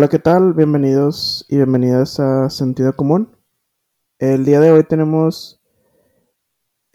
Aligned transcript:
Hola, 0.00 0.08
¿qué 0.08 0.18
tal? 0.18 0.54
Bienvenidos 0.54 1.44
y 1.50 1.56
bienvenidas 1.56 2.18
a 2.20 2.48
Sentido 2.48 2.96
Común. 2.96 3.36
El 4.18 4.46
día 4.46 4.58
de 4.58 4.70
hoy 4.70 4.82
tenemos 4.82 5.60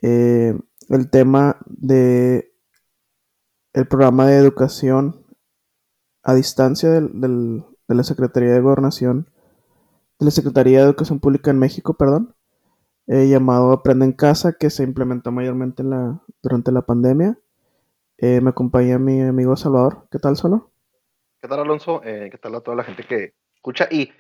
eh, 0.02 0.58
el 0.90 1.10
tema 1.12 1.58
de 1.68 2.52
el 3.74 3.88
programa 3.88 4.26
de 4.26 4.38
educación 4.38 5.24
a 6.24 6.34
distancia 6.34 6.90
de 6.90 7.64
la 7.88 8.04
Secretaría 8.04 8.54
de 8.54 8.62
Gobernación, 8.62 9.30
de 10.18 10.26
la 10.26 10.32
Secretaría 10.32 10.80
de 10.80 10.86
Educación 10.86 11.20
Pública 11.20 11.52
en 11.52 11.60
México, 11.60 11.94
perdón, 11.94 12.34
eh, 13.06 13.28
llamado 13.28 13.72
Aprende 13.72 14.06
en 14.06 14.14
Casa, 14.14 14.54
que 14.54 14.72
se 14.72 14.82
implementó 14.82 15.32
mayormente 15.32 15.84
durante 16.42 16.72
la 16.72 16.82
pandemia. 16.82 17.38
Eh, 18.18 18.42
me 18.42 18.50
acompaña 18.50 18.98
mi 18.98 19.22
amigo 19.22 19.56
Salvador. 19.56 20.08
¿Qué 20.10 20.18
tal, 20.18 20.38
Solo? 20.38 20.72
¿Qué 21.46 21.50
tal, 21.50 21.60
Alonso? 21.60 22.02
Eh, 22.04 22.30
¿qué 22.32 22.40
tal 22.40 22.56
a 22.56 22.62
toda 22.62 22.76
la 22.76 22.84
gente 22.84 23.04
que 23.04 23.36
escucha? 23.54 23.88
Y 23.92 24.12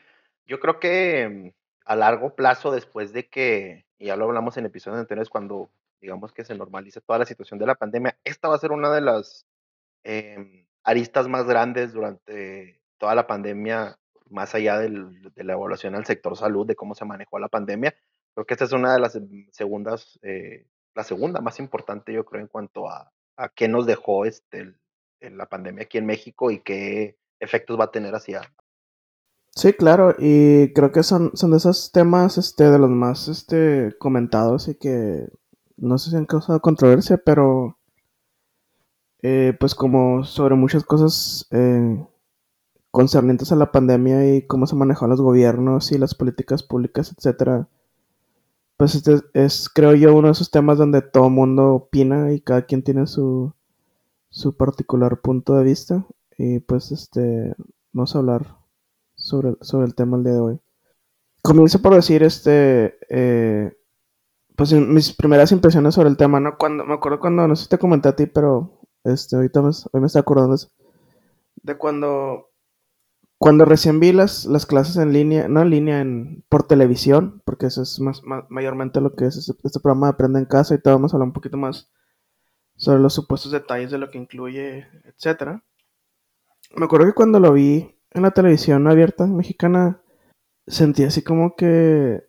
yo 0.46 0.60
creo 0.60 0.80
que 0.80 1.28
mm, 1.28 1.50
a 1.86 1.96
largo 1.96 2.36
plazo, 2.36 2.70
después 2.72 3.14
de 3.14 3.28
que, 3.30 3.88
y 3.98 4.06
ya 4.06 4.16
lo 4.16 4.26
hablamos 4.26 4.58
en 4.58 4.68
episodios 4.68 5.00
anteriores, 5.00 5.30
cuando 5.32 5.72
digamos 6.00 6.34
que 6.34 6.46
se 6.46 6.54
normalice 6.54 7.02
toda 7.02 7.18
la 7.18 7.26
situación 7.26 7.58
de 7.58 7.66
la 7.66 7.74
pandemia, 7.74 8.16
esta 8.24 8.48
va 8.48 8.54
a 8.54 8.60
ser 8.60 8.72
una 8.72 8.94
de 8.94 9.02
las 9.02 9.48
em, 10.04 10.68
aristas 10.84 11.28
más 11.28 11.48
grandes 11.48 11.94
durante 11.94 12.80
toda 13.00 13.16
la 13.16 13.26
pandemia, 13.26 13.98
más 14.30 14.54
allá 14.54 14.78
del- 14.78 15.34
de 15.34 15.44
la 15.44 15.54
evaluación 15.54 15.96
al 15.96 16.06
sector 16.06 16.38
salud, 16.38 16.68
de 16.68 16.76
cómo 16.76 16.94
se 16.94 17.06
manejó 17.06 17.40
la 17.40 17.50
pandemia. 17.50 17.96
Creo 18.36 18.46
que 18.46 18.54
esta 18.54 18.66
es 18.66 18.72
una 18.72 18.94
de 18.94 19.00
las 19.00 19.16
em, 19.16 19.48
segundas, 19.52 20.20
eh, 20.22 20.68
la 20.94 21.04
segunda 21.04 21.42
más 21.42 21.58
importante, 21.60 22.14
yo 22.14 22.24
creo, 22.24 22.42
en 22.44 22.48
cuanto 22.50 22.88
a, 22.88 23.12
a 23.36 23.50
qué 23.50 23.68
nos 23.68 23.88
dejó 23.88 24.26
este, 24.26 24.60
el- 24.60 25.38
la 25.38 25.48
pandemia 25.48 25.84
aquí 25.86 25.98
en 25.98 26.06
México 26.06 26.52
y 26.52 26.60
qué 26.60 27.18
efectos 27.46 27.80
va 27.80 27.86
a 27.86 27.92
tener 27.92 28.14
hacia... 28.16 28.42
Sí, 29.56 29.72
claro, 29.72 30.14
y 30.20 30.74
creo 30.74 30.92
que 30.92 31.02
son, 31.02 31.32
son 31.34 31.52
de 31.52 31.58
esos 31.58 31.94
temas, 31.94 32.38
este, 32.38 32.70
de 32.70 32.78
los 32.78 32.90
más, 32.90 33.30
este, 33.30 33.96
comentados 34.00 34.68
y 34.68 34.76
que 34.76 35.30
no 35.78 35.98
sé 35.98 36.10
si 36.10 36.18
han 36.18 36.26
causado 36.26 36.60
controversia, 36.62 37.18
pero, 37.18 37.78
eh, 39.22 39.54
pues 39.60 39.74
como 39.76 40.26
sobre 40.26 40.56
muchas 40.56 40.84
cosas 40.84 41.48
eh, 41.52 42.06
concernientes 42.92 43.52
a 43.52 43.56
la 43.56 43.72
pandemia 43.72 44.36
y 44.36 44.46
cómo 44.48 44.68
se 44.68 44.76
manejaron 44.76 45.12
los 45.12 45.22
gobiernos 45.22 45.92
y 45.92 45.98
las 45.98 46.16
políticas 46.16 46.64
públicas, 46.64 47.14
etcétera, 47.18 47.68
pues 48.78 48.96
este 48.96 49.22
es, 49.34 49.70
creo 49.70 49.94
yo, 49.96 50.16
uno 50.16 50.28
de 50.28 50.34
esos 50.34 50.52
temas 50.52 50.78
donde 50.78 51.02
todo 51.02 51.30
mundo 51.30 51.76
opina 51.76 52.34
y 52.34 52.42
cada 52.42 52.64
quien 52.66 52.84
tiene 52.84 53.08
su, 53.08 53.54
su 54.30 54.56
particular 54.58 55.22
punto 55.22 55.56
de 55.56 55.64
vista 55.64 56.06
y 56.38 56.60
pues, 56.60 56.92
este, 56.92 57.56
vamos 57.94 58.16
a 58.16 58.20
hablar 58.20 58.58
sobre, 59.16 59.56
sobre 59.62 59.88
el 59.88 59.96
tema 59.96 60.18
el 60.18 60.24
día 60.24 60.34
de 60.34 60.40
hoy. 60.40 60.60
Comienzo 61.42 61.82
por 61.82 61.94
decir, 61.96 62.24
este, 62.24 62.98
eh, 63.10 63.78
pues 64.56 64.74
mis 64.74 65.14
primeras 65.14 65.52
impresiones 65.52 65.96
sobre 65.96 66.10
el 66.10 66.18
tema, 66.18 66.40
¿no? 66.40 66.58
Cuando, 66.58 66.86
me 66.86 66.94
acuerdo 66.96 67.20
cuando, 67.20 67.48
no 67.48 67.56
sé 67.56 67.64
si 67.64 67.70
te 67.70 67.78
comenté 67.78 68.10
a 68.10 68.16
ti, 68.16 68.26
pero, 68.26 68.80
este, 69.04 69.36
ahorita 69.36 69.62
me, 69.62 69.70
hoy 69.70 70.02
me 70.02 70.08
estoy 70.08 70.22
acordando 70.22 70.56
de, 71.62 71.78
cuando, 71.78 72.50
cuando 73.38 73.66
recién 73.66 74.00
vi 74.00 74.12
las, 74.12 74.46
las 74.46 74.66
clases 74.66 74.98
en 74.98 75.14
línea, 75.14 75.48
no 75.48 75.62
en 75.62 75.70
línea, 75.70 76.02
en, 76.02 76.44
por 76.50 76.64
televisión, 76.68 77.42
porque 77.46 77.68
eso 77.68 77.82
es 77.84 78.00
más, 78.00 78.24
ma- 78.24 78.48
mayormente 78.50 79.02
lo 79.02 79.14
que 79.16 79.26
es 79.26 79.38
este, 79.38 79.54
este 79.64 79.80
programa 79.80 80.08
de 80.08 80.14
Aprende 80.14 80.40
en 80.40 80.46
Casa 80.46 80.74
y 80.76 80.82
te 80.82 80.90
vamos 80.90 81.14
a 81.14 81.18
hablar 81.18 81.28
un 81.28 81.34
poquito 81.34 81.58
más 81.58 81.92
sobre 82.76 83.00
los 83.00 83.14
supuestos 83.14 83.52
detalles 83.52 83.92
de 83.92 83.98
lo 84.00 84.10
que 84.10 84.18
incluye, 84.18 84.88
etcétera. 85.06 85.64
Me 86.76 86.86
acuerdo 86.86 87.08
que 87.08 87.14
cuando 87.14 87.40
lo 87.40 87.54
vi 87.54 87.96
en 88.12 88.22
la 88.22 88.32
televisión 88.32 88.88
abierta 88.88 89.28
mexicana, 89.28 90.02
sentí 90.68 91.04
así 91.04 91.24
como 91.24 91.56
que 91.56 92.24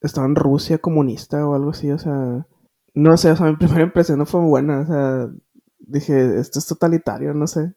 estaba 0.00 0.26
en 0.26 0.36
Rusia 0.36 0.78
comunista 0.78 1.46
o 1.46 1.54
algo 1.54 1.70
así, 1.70 1.90
o 1.90 1.98
sea, 1.98 2.46
no 2.94 3.16
sé, 3.16 3.30
o 3.30 3.36
sea, 3.36 3.46
mi 3.50 3.56
primera 3.56 3.82
impresión 3.82 4.18
no 4.18 4.26
fue 4.26 4.40
buena, 4.40 4.80
o 4.80 4.86
sea, 4.86 5.30
dije, 5.78 6.38
esto 6.38 6.58
es 6.58 6.66
totalitario, 6.66 7.34
no 7.34 7.46
sé. 7.46 7.74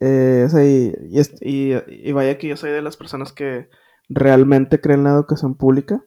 Eh, 0.00 0.44
o 0.46 0.48
sea, 0.48 0.64
y, 0.64 0.92
y, 1.40 1.74
y 1.86 2.12
vaya 2.12 2.38
que 2.38 2.48
yo 2.48 2.56
soy 2.56 2.70
de 2.70 2.82
las 2.82 2.96
personas 2.96 3.32
que 3.32 3.68
realmente 4.08 4.80
creen 4.80 5.00
en 5.00 5.04
la 5.04 5.10
educación 5.12 5.54
pública, 5.54 6.04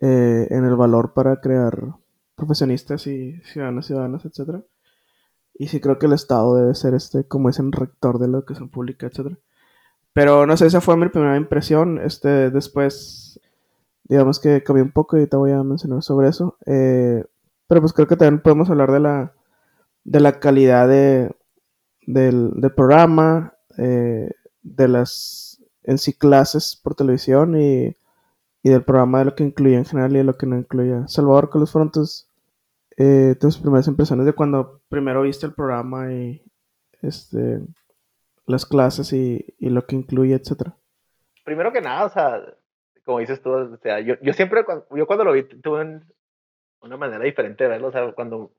eh, 0.00 0.46
en 0.50 0.64
el 0.64 0.76
valor 0.76 1.14
para 1.14 1.40
crear 1.40 1.94
profesionistas 2.34 3.06
y 3.06 3.40
ciudadanos, 3.44 3.86
ciudadanas, 3.86 4.24
etcétera. 4.26 4.62
Y 5.58 5.68
sí 5.68 5.80
creo 5.80 5.98
que 5.98 6.06
el 6.06 6.12
Estado 6.12 6.54
debe 6.56 6.74
ser 6.74 6.94
este, 6.94 7.24
como 7.24 7.48
es 7.48 7.58
el 7.58 7.72
rector 7.72 8.18
de 8.18 8.28
la 8.28 8.38
educación 8.38 8.68
pública, 8.68 9.06
etcétera. 9.06 9.38
Pero 10.12 10.46
no 10.46 10.56
sé, 10.56 10.66
esa 10.66 10.80
fue 10.80 10.96
mi 10.96 11.08
primera 11.08 11.36
impresión. 11.36 11.98
Este, 11.98 12.50
después 12.50 13.40
digamos 14.08 14.38
que 14.38 14.62
cambié 14.62 14.82
un 14.82 14.92
poco 14.92 15.18
y 15.18 15.26
te 15.26 15.36
voy 15.36 15.52
a 15.52 15.62
mencionar 15.62 16.02
sobre 16.02 16.28
eso. 16.28 16.56
Eh, 16.66 17.24
pero 17.66 17.80
pues 17.80 17.92
creo 17.92 18.06
que 18.06 18.16
también 18.16 18.42
podemos 18.42 18.70
hablar 18.70 18.92
de 18.92 19.00
la, 19.00 19.32
de 20.04 20.20
la 20.20 20.38
calidad 20.38 20.88
de, 20.88 21.34
del, 22.06 22.52
del 22.60 22.72
programa, 22.72 23.54
eh, 23.78 24.30
de 24.62 24.88
las 24.88 25.62
en 25.82 25.98
sí 25.98 26.12
clases 26.14 26.80
por 26.82 26.94
televisión 26.94 27.60
y, 27.60 27.96
y 28.62 28.70
del 28.70 28.82
programa 28.82 29.20
de 29.20 29.26
lo 29.26 29.34
que 29.34 29.44
incluía 29.44 29.78
en 29.78 29.84
general 29.84 30.12
y 30.12 30.18
de 30.18 30.24
lo 30.24 30.36
que 30.36 30.46
no 30.46 30.58
incluía. 30.58 31.06
Salvador, 31.08 31.50
¿cuáles 31.50 31.70
fueron 31.70 31.92
tus, 31.92 32.25
eh, 32.96 33.34
tus 33.40 33.58
primeras 33.58 33.88
impresiones 33.88 34.26
de 34.26 34.32
cuando 34.32 34.80
primero 34.88 35.22
viste 35.22 35.46
el 35.46 35.54
programa 35.54 36.12
y 36.12 36.42
este, 37.02 37.60
las 38.46 38.66
clases 38.66 39.12
y, 39.12 39.44
y 39.58 39.70
lo 39.70 39.86
que 39.86 39.96
incluye, 39.96 40.34
etcétera? 40.34 40.76
Primero 41.44 41.72
que 41.72 41.80
nada, 41.80 42.06
o 42.06 42.08
sea, 42.08 42.42
como 43.04 43.18
dices 43.20 43.40
tú, 43.40 43.50
o 43.52 43.76
sea, 43.78 44.00
yo, 44.00 44.14
yo 44.20 44.32
siempre, 44.32 44.64
cuando, 44.64 44.86
yo 44.96 45.06
cuando 45.06 45.24
lo 45.24 45.32
vi, 45.32 45.44
tuve 45.44 45.82
un- 45.82 46.04
una 46.80 46.96
manera 46.96 47.24
diferente 47.24 47.64
de 47.64 47.70
verlo, 47.70 47.88
o 47.88 47.92
sea, 47.92 48.12
cuando, 48.12 48.52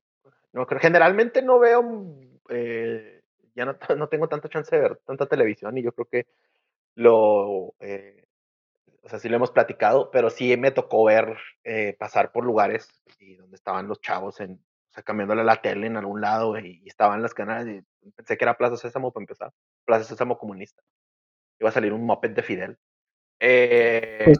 no, 0.53 0.65
generalmente 0.65 1.41
no 1.41 1.59
veo, 1.59 2.15
eh, 2.49 3.21
ya 3.55 3.65
no, 3.65 3.75
no 3.97 4.07
tengo 4.07 4.27
tanta 4.27 4.49
chance 4.49 4.75
de 4.75 4.81
ver 4.81 4.97
tanta 5.05 5.25
televisión 5.25 5.77
y 5.77 5.83
yo 5.83 5.91
creo 5.91 6.05
que 6.05 6.27
lo, 6.95 7.73
eh, 7.79 8.25
o 9.07 9.09
sea, 9.09 9.19
sí 9.19 9.29
lo 9.29 9.37
hemos 9.37 9.51
platicado, 9.51 10.11
pero 10.11 10.29
sí 10.29 10.57
me 10.57 10.71
tocó 10.71 11.05
ver 11.05 11.37
eh, 11.63 11.95
pasar 11.97 12.33
por 12.33 12.43
lugares 12.45 12.89
y 13.19 13.35
donde 13.35 13.55
estaban 13.55 13.87
los 13.87 14.01
chavos 14.01 14.41
en, 14.41 14.51
o 14.55 14.91
sea, 14.93 15.01
cambiándole 15.01 15.45
la 15.45 15.61
tele 15.61 15.87
en 15.87 15.95
algún 15.95 16.19
lado 16.19 16.59
y, 16.59 16.81
y 16.83 16.89
estaban 16.89 17.21
las 17.21 17.33
canales 17.33 17.85
y 18.01 18.11
pensé 18.11 18.37
que 18.37 18.43
era 18.43 18.57
Plaza 18.57 18.75
Sésamo 18.75 19.13
para 19.13 19.23
empezar, 19.23 19.53
Plaza 19.85 20.03
Sésamo 20.03 20.37
comunista. 20.37 20.83
Iba 21.57 21.69
a 21.69 21.73
salir 21.73 21.93
un 21.93 22.05
moped 22.05 22.31
de 22.31 22.43
Fidel. 22.43 22.77
Pues, 24.23 24.37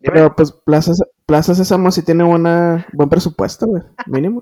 dime, 0.00 0.14
pero 0.14 0.34
pues 0.34 0.52
Plaza, 0.52 0.92
Plaza 1.26 1.54
Sésamo 1.54 1.92
sí 1.92 2.04
tiene 2.04 2.24
buena, 2.24 2.86
buen 2.92 3.08
presupuesto, 3.08 3.66
güey, 3.66 3.84
mínimo. 4.06 4.40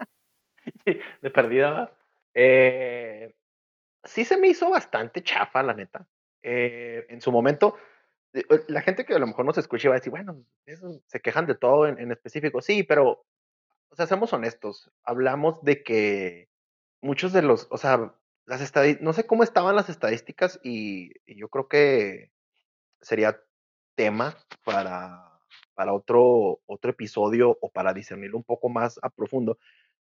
de 1.23 1.31
perdida. 1.31 1.93
Eh, 2.33 3.35
sí 4.05 4.25
se 4.25 4.39
me 4.39 4.49
hizo 4.49 4.71
bastante 4.71 5.23
chafa, 5.23 5.63
la 5.63 5.75
neta. 5.75 6.07
Eh, 6.43 7.07
en 7.09 7.21
su 7.21 7.33
momento, 7.33 7.77
la 8.69 8.83
gente 8.83 9.05
que 9.05 9.15
a 9.15 9.19
lo 9.19 9.27
mejor 9.27 9.45
nos 9.45 9.59
escucha 9.59 9.89
va 9.89 9.95
a 9.95 9.99
decir, 9.99 10.11
bueno, 10.11 10.45
se 11.07 11.21
quejan 11.21 11.47
de 11.47 11.55
todo 11.55 11.87
en, 11.87 11.99
en 11.99 12.13
específico. 12.13 12.61
Sí, 12.61 12.83
pero, 12.83 13.25
o 13.89 13.97
sea, 13.97 14.07
seamos 14.07 14.33
honestos. 14.33 14.91
Hablamos 15.03 15.63
de 15.63 15.83
que 15.83 16.49
muchos 17.01 17.33
de 17.33 17.43
los, 17.43 17.67
o 17.71 17.79
sea, 17.79 18.15
las 18.47 18.61
estadísticas, 18.61 19.05
no 19.05 19.13
sé 19.13 19.27
cómo 19.27 19.43
estaban 19.43 19.77
las 19.77 19.89
estadísticas 19.89 20.59
y, 20.63 21.13
yo 21.27 21.49
creo 21.49 21.69
que 21.69 22.33
sería 23.01 23.41
tema 23.95 24.37
para, 24.65 25.41
para 25.75 25.93
otro, 25.93 26.61
otro 26.67 26.91
episodio 26.91 27.59
o 27.61 27.71
para 27.71 27.93
discernirlo 27.93 28.39
un 28.39 28.45
poco 28.45 28.69
más 28.69 28.99
a 29.03 29.11
profundo 29.11 29.59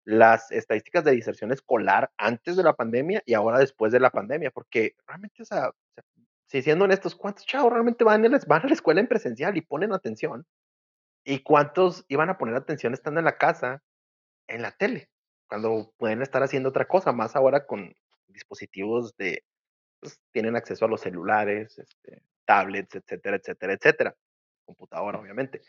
las 0.06 0.52
estadísticas 0.52 1.06
de 1.06 1.12
diserción 1.12 1.54
escolar 1.54 2.12
antes 2.18 2.58
de 2.58 2.64
la 2.64 2.74
pandemia 2.74 3.24
y 3.26 3.34
ahora 3.34 3.60
después 3.60 3.94
de 3.94 4.02
la 4.02 4.10
pandemia, 4.10 4.52
porque 4.52 4.96
realmente, 5.08 5.42
o 5.42 5.46
sea, 5.46 5.72
si 6.54 6.62
siendo 6.62 6.86
honestos, 6.86 7.16
¿cuántos 7.16 7.48
chavos 7.48 7.74
realmente 7.74 8.04
van 8.04 8.24
a, 8.24 8.30
la, 8.30 8.40
van 8.46 8.62
a 8.62 8.68
la 8.68 8.74
escuela 8.74 9.02
en 9.02 9.08
presencial 9.08 9.58
y 9.58 9.62
ponen 9.62 9.92
atención? 9.92 10.46
¿Y 11.26 11.40
cuántos 11.40 12.06
iban 12.10 12.30
a 12.30 12.38
poner 12.38 12.56
atención 12.56 12.94
estando 12.94 13.20
en 13.20 13.26
la 13.26 13.40
casa, 13.40 13.82
en 14.48 14.62
la 14.62 14.72
tele, 14.72 15.10
cuando 15.48 15.92
pueden 15.98 16.22
estar 16.22 16.44
haciendo 16.44 16.70
otra 16.70 16.86
cosa, 16.86 17.12
más 17.12 17.36
ahora 17.36 17.66
con 17.66 17.96
dispositivos 18.28 19.18
de, 19.18 19.44
pues, 20.00 20.22
tienen 20.32 20.56
acceso 20.56 20.86
a 20.86 20.90
los 20.90 21.02
celulares, 21.02 21.80
este, 21.80 22.22
tablets, 22.46 22.94
etcétera, 22.94 23.38
etcétera, 23.38 23.74
etcétera, 23.74 24.16
computadora, 24.64 25.20
obviamente. 25.20 25.64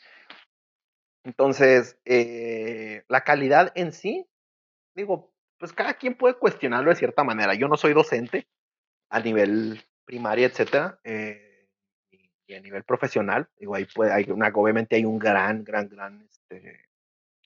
Entonces, 1.22 1.98
eh, 2.04 3.04
la 3.08 3.22
calidad 3.22 3.72
en 3.75 3.92
sí 3.92 4.28
digo, 4.94 5.32
pues 5.58 5.72
cada 5.72 5.94
quien 5.94 6.14
puede 6.14 6.34
cuestionarlo 6.34 6.90
de 6.90 6.96
cierta 6.96 7.25
manera. 7.25 7.54
Yo 7.54 7.69
no 7.69 7.78
soy 7.78 7.94
docente 7.94 8.46
a 9.08 9.20
nivel 9.20 9.82
primaria, 10.05 10.47
etcétera, 10.47 10.99
eh, 11.05 11.69
y, 12.11 12.55
a 12.55 12.61
nivel 12.61 12.85
profesional. 12.85 13.49
Digo, 13.59 13.75
ahí 13.75 13.87
puede, 13.87 14.12
hay 14.12 14.27
obviamente 14.29 14.97
hay 14.97 15.05
un 15.05 15.19
gran, 15.19 15.65
gran, 15.65 15.89
gran 15.89 16.23
este, 16.23 16.89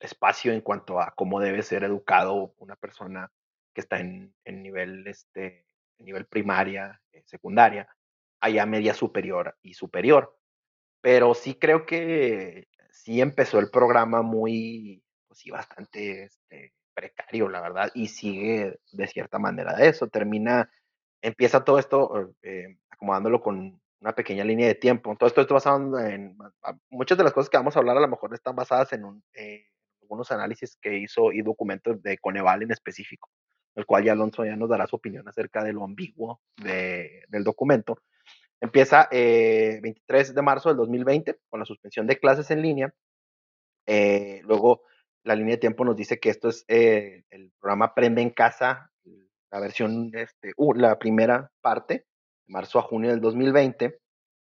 espacio 0.01 0.53
en 0.53 0.61
cuanto 0.61 1.01
a 1.01 1.13
cómo 1.17 1.41
debe 1.41 1.63
ser 1.63 1.85
educado 1.85 2.55
una 2.59 2.77
persona 2.77 3.31
que 3.75 3.81
está 3.81 4.01
en, 4.01 4.35
en 4.45 4.63
nivel, 4.63 5.07
este, 5.07 5.67
nivel 5.99 6.27
primaria, 6.27 7.01
eh, 7.13 7.23
secundaria. 7.27 7.89
allá 8.41 8.67
media 8.67 8.95
superior 8.95 9.57
y 9.63 9.75
superior. 9.75 10.37
Pero 11.01 11.35
sí 11.35 11.55
creo 11.55 11.87
que 11.87 12.69
sí 12.91 13.21
empezó 13.21 13.59
el 13.59 13.71
programa 13.71 14.23
muy, 14.23 15.03
pues 15.27 15.41
sí, 15.41 15.51
bastante 15.51 16.25
este, 16.25 16.73
precario, 16.95 17.49
la 17.49 17.61
verdad, 17.61 17.91
y 17.95 18.09
sigue 18.09 18.81
de 18.93 19.07
cierta 19.07 19.39
manera 19.39 19.75
de 19.75 19.89
eso. 19.89 20.09
Termina, 20.09 20.71
empieza 21.23 21.65
todo 21.65 21.79
esto 21.79 22.35
eh, 22.43 22.79
acomodándolo 22.91 23.41
con 23.41 23.81
una 24.01 24.15
pequeña 24.15 24.45
línea 24.45 24.67
de 24.67 24.75
tiempo. 24.75 25.15
Todo 25.17 25.29
esto 25.29 25.41
está 25.41 25.55
basado 25.55 25.99
en, 25.99 26.37
muchas 26.91 27.19
de 27.19 27.25
las 27.25 27.33
cosas 27.33 27.51
que 27.51 27.57
vamos 27.57 27.77
a 27.77 27.81
hablar 27.81 27.97
a 27.97 28.01
lo 28.01 28.09
mejor 28.09 28.35
están 28.35 28.57
basadas 28.57 28.93
en 28.93 29.05
un, 29.05 29.23
eh, 29.35 29.67
algunos 30.03 30.31
análisis 30.31 30.77
que 30.81 30.99
hizo 30.99 31.33
y 31.33 31.43
documentos 31.43 32.03
de 32.03 32.19
Coneval 32.19 32.63
en 32.63 32.71
específico, 32.71 33.29
el 33.75 33.87
cual 33.87 34.05
ya 34.05 34.13
Alonso 34.13 34.45
ya 34.45 34.57
nos 34.57 34.69
dará 34.69 34.87
su 34.87 34.97
opinión 34.97 35.29
acerca 35.29 35.65
de 35.65 35.73
lo 35.73 35.85
ambiguo 35.85 36.41
de, 36.57 37.25
del 37.29 37.45
documento. 37.45 37.99
Empieza 38.61 39.09
eh, 39.11 39.79
23 39.83 40.35
de 40.35 40.43
marzo 40.43 40.69
del 40.69 40.79
2020 40.79 41.39
con 41.49 41.61
la 41.61 41.67
suspensión 41.67 42.07
de 42.07 42.19
clases 42.19 42.51
en 42.51 42.63
línea. 42.63 42.95
Eh, 43.87 44.41
luego 44.45 44.83
la 45.25 45.35
línea 45.35 45.55
de 45.55 45.61
tiempo 45.61 45.85
nos 45.85 45.97
dice 45.97 46.19
que 46.19 46.31
esto 46.31 46.49
es 46.49 46.65
el 46.69 47.53
programa 47.61 47.87
Aprende 47.87 48.23
en 48.23 48.31
Casa, 48.31 48.88
la 49.51 49.61
versión, 49.61 50.11
este, 50.15 50.53
la 50.77 50.99
primera 50.99 51.51
parte, 51.61 51.95
de 51.95 52.53
marzo 52.53 52.79
a 52.79 52.83
junio 52.83 53.11
del 53.11 53.21
2020. 53.21 53.99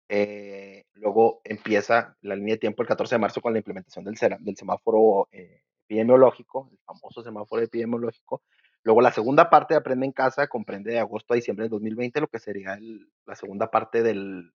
Eh, 0.10 0.84
luego 0.94 1.42
empieza 1.44 2.18
la 2.22 2.36
línea 2.36 2.56
de 2.56 2.60
tiempo 2.60 2.82
el 2.82 2.88
14 2.88 3.16
de 3.16 3.20
marzo 3.20 3.42
con 3.42 3.54
la 3.54 3.60
implementación 3.60 4.04
del, 4.04 4.18
semáforo 4.58 5.30
eh, 5.32 5.62
epidemiológico, 5.86 6.70
el 6.72 6.80
famoso 6.86 7.24
semáforo 7.24 7.62
epidemiológico. 7.62 8.42
Luego 8.84 9.02
la 9.02 9.12
segunda 9.12 9.50
parte 9.50 9.74
de 9.74 9.80
Aprende 9.80 10.08
en 10.08 10.12
Casa 10.12 10.48
comprende 10.48 10.92
de 10.92 11.00
agosto 11.00 11.34
a 11.34 11.36
diciembre 11.36 11.64
del 11.64 11.72
2020, 11.72 12.20
lo 12.20 12.28
que 12.28 12.40
sería 12.40 12.78
la 13.26 13.36
segunda 13.36 13.70
parte 13.70 14.02
del, 14.04 14.52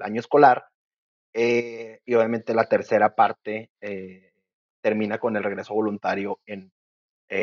año 0.00 0.20
escolar. 0.20 0.66
Eh, 1.32 2.00
y 2.04 2.14
obviamente 2.14 2.54
la 2.54 2.68
tercera 2.68 3.16
parte 3.16 3.70
termina 4.80 5.18
con 5.18 5.36
el 5.36 5.42
regreso 5.42 5.74
voluntario 5.74 6.40
en 6.46 6.72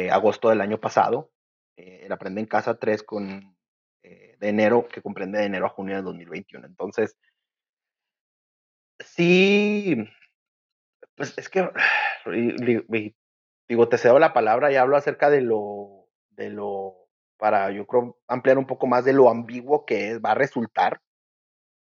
agosto 0.10 0.50
del 0.50 0.62
año 0.62 0.80
pasado. 0.80 1.31
Eh, 1.78 2.02
el 2.06 2.12
Aprende 2.12 2.42
en 2.42 2.48
Casa 2.48 2.78
3 2.78 3.04
con, 3.04 3.56
eh, 4.04 4.36
de 4.40 4.50
enero, 4.50 4.88
que 4.88 5.02
comprende 5.02 5.40
de 5.40 5.46
enero 5.46 5.66
a 5.66 5.70
junio 5.70 5.96
del 5.96 6.06
2021. 6.06 6.66
Entonces, 6.66 7.16
sí, 9.00 9.96
pues 11.16 11.38
es 11.38 11.50
que, 11.50 11.70
digo, 13.68 13.90
te 13.90 13.98
cedo 13.98 14.20
la 14.20 14.34
palabra 14.34 14.72
y 14.72 14.76
hablo 14.76 14.98
acerca 14.98 15.30
de 15.30 15.42
lo, 15.42 16.08
de 16.32 16.50
lo, 16.50 17.08
para 17.38 17.72
yo 17.72 17.86
creo 17.86 18.20
ampliar 18.28 18.58
un 18.58 18.68
poco 18.68 18.88
más 18.88 19.06
de 19.06 19.14
lo 19.14 19.30
ambiguo 19.30 19.86
que 19.86 20.20
va 20.20 20.32
a 20.32 20.36
resultar 20.36 21.02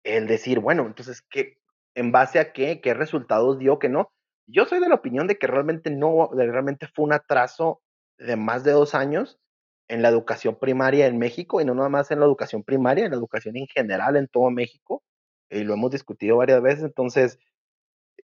el 0.03 0.27
decir, 0.27 0.59
bueno, 0.59 0.85
entonces, 0.85 1.21
¿qué, 1.29 1.57
¿en 1.95 2.11
base 2.11 2.39
a 2.39 2.53
qué? 2.53 2.79
¿Qué 2.79 2.93
resultados 2.93 3.59
dio 3.59 3.79
que 3.79 3.89
no? 3.89 4.11
Yo 4.47 4.65
soy 4.65 4.79
de 4.79 4.87
la 4.87 4.95
opinión 4.95 5.27
de 5.27 5.37
que 5.39 5.47
realmente 5.47 5.89
no, 5.89 6.29
realmente 6.31 6.87
fue 6.87 7.05
un 7.05 7.13
atraso 7.13 7.81
de 8.17 8.35
más 8.35 8.63
de 8.63 8.71
dos 8.71 8.93
años 8.93 9.39
en 9.87 10.01
la 10.01 10.09
educación 10.09 10.57
primaria 10.59 11.07
en 11.07 11.17
México 11.17 11.61
y 11.61 11.65
no 11.65 11.75
nada 11.75 11.89
más 11.89 12.11
en 12.11 12.19
la 12.19 12.25
educación 12.25 12.63
primaria, 12.63 13.05
en 13.05 13.11
la 13.11 13.17
educación 13.17 13.57
en 13.57 13.67
general 13.67 14.15
en 14.17 14.27
todo 14.27 14.49
México. 14.51 15.03
Y 15.49 15.63
lo 15.63 15.73
hemos 15.73 15.91
discutido 15.91 16.37
varias 16.37 16.61
veces. 16.61 16.83
Entonces, 16.83 17.39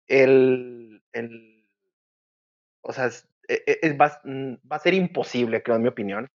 el, 0.06 1.02
el 1.12 1.64
o 2.82 2.92
sea, 2.92 3.06
es, 3.06 3.28
es, 3.48 3.78
e, 3.82 3.92
va, 3.94 4.20
mm, 4.24 4.54
va, 4.70 4.76
a 4.76 4.80
ser 4.80 4.94
imposible, 4.94 5.62
creo, 5.62 5.76
en 5.76 5.82
mi 5.82 5.88
opinión, 5.88 6.30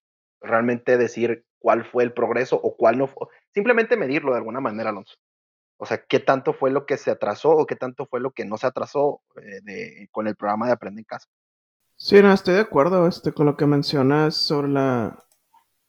realmente 0.42 0.98
decir 0.98 1.46
cuál 1.60 1.86
fue 1.86 2.04
el 2.04 2.14
progreso 2.14 2.60
o 2.62 2.76
cuál 2.76 2.98
no 2.98 3.08
fue. 3.08 3.28
Simplemente 3.54 3.98
medirlo 3.98 4.32
de 4.32 4.40
alguna 4.40 4.60
manera, 4.60 4.90
Alonso. 4.90 5.16
O 5.78 5.86
sea, 5.86 6.04
qué 6.04 6.20
tanto 6.20 6.54
fue 6.54 6.72
lo 6.72 6.86
que 6.86 6.98
se 6.98 7.12
atrasó 7.12 7.52
o 7.52 7.66
qué 7.66 7.76
tanto 7.76 8.06
fue 8.06 8.20
lo 8.20 8.32
que 8.32 8.46
no 8.46 8.58
se 8.58 8.68
atrasó 8.68 9.22
eh, 9.42 10.08
con 10.12 10.28
el 10.28 10.36
programa 10.36 10.68
de 10.68 10.74
Aprende 10.74 11.02
en 11.02 11.06
Casa. 11.06 11.28
Sí, 12.04 12.20
no, 12.20 12.34
estoy 12.34 12.56
de 12.56 12.62
acuerdo 12.62 13.08
este, 13.08 13.32
con 13.32 13.46
lo 13.46 13.56
que 13.56 13.68
mencionas 13.68 14.34
sobre 14.34 14.70
la 14.70 15.24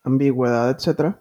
ambigüedad, 0.04 0.68
etc. 0.68 1.16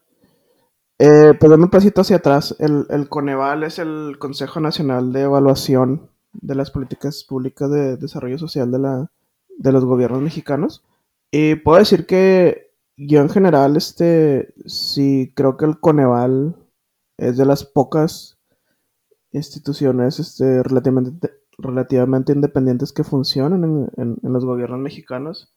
Eh, 0.99 1.33
pues 1.39 1.49
dame 1.49 1.63
un 1.63 1.69
pasito 1.69 2.01
hacia 2.01 2.17
atrás. 2.17 2.53
El, 2.59 2.87
el, 2.89 3.07
Coneval 3.07 3.63
es 3.63 3.79
el 3.79 4.17
Consejo 4.19 4.59
Nacional 4.59 5.13
de 5.13 5.21
Evaluación 5.21 6.09
de 6.33 6.55
las 6.55 6.71
Políticas 6.71 7.23
Públicas 7.23 7.71
de 7.71 7.95
Desarrollo 7.95 8.37
Social 8.37 8.69
de, 8.69 8.79
la, 8.79 9.11
de 9.57 9.71
los 9.71 9.85
gobiernos 9.85 10.21
mexicanos. 10.21 10.83
Y 11.31 11.55
puedo 11.55 11.79
decir 11.79 12.05
que 12.05 12.73
yo 12.97 13.21
en 13.21 13.29
general, 13.29 13.77
este, 13.77 14.53
sí 14.65 15.31
creo 15.37 15.55
que 15.55 15.63
el 15.63 15.79
Coneval 15.79 16.57
es 17.15 17.37
de 17.37 17.45
las 17.45 17.63
pocas 17.63 18.39
instituciones 19.31 20.19
este, 20.19 20.61
relativamente, 20.63 21.31
relativamente 21.61 22.33
independientes 22.33 22.91
que 22.91 23.03
funcionan 23.03 23.89
en, 23.95 24.17
los 24.21 24.45
gobiernos 24.45 24.79
mexicanos 24.79 25.53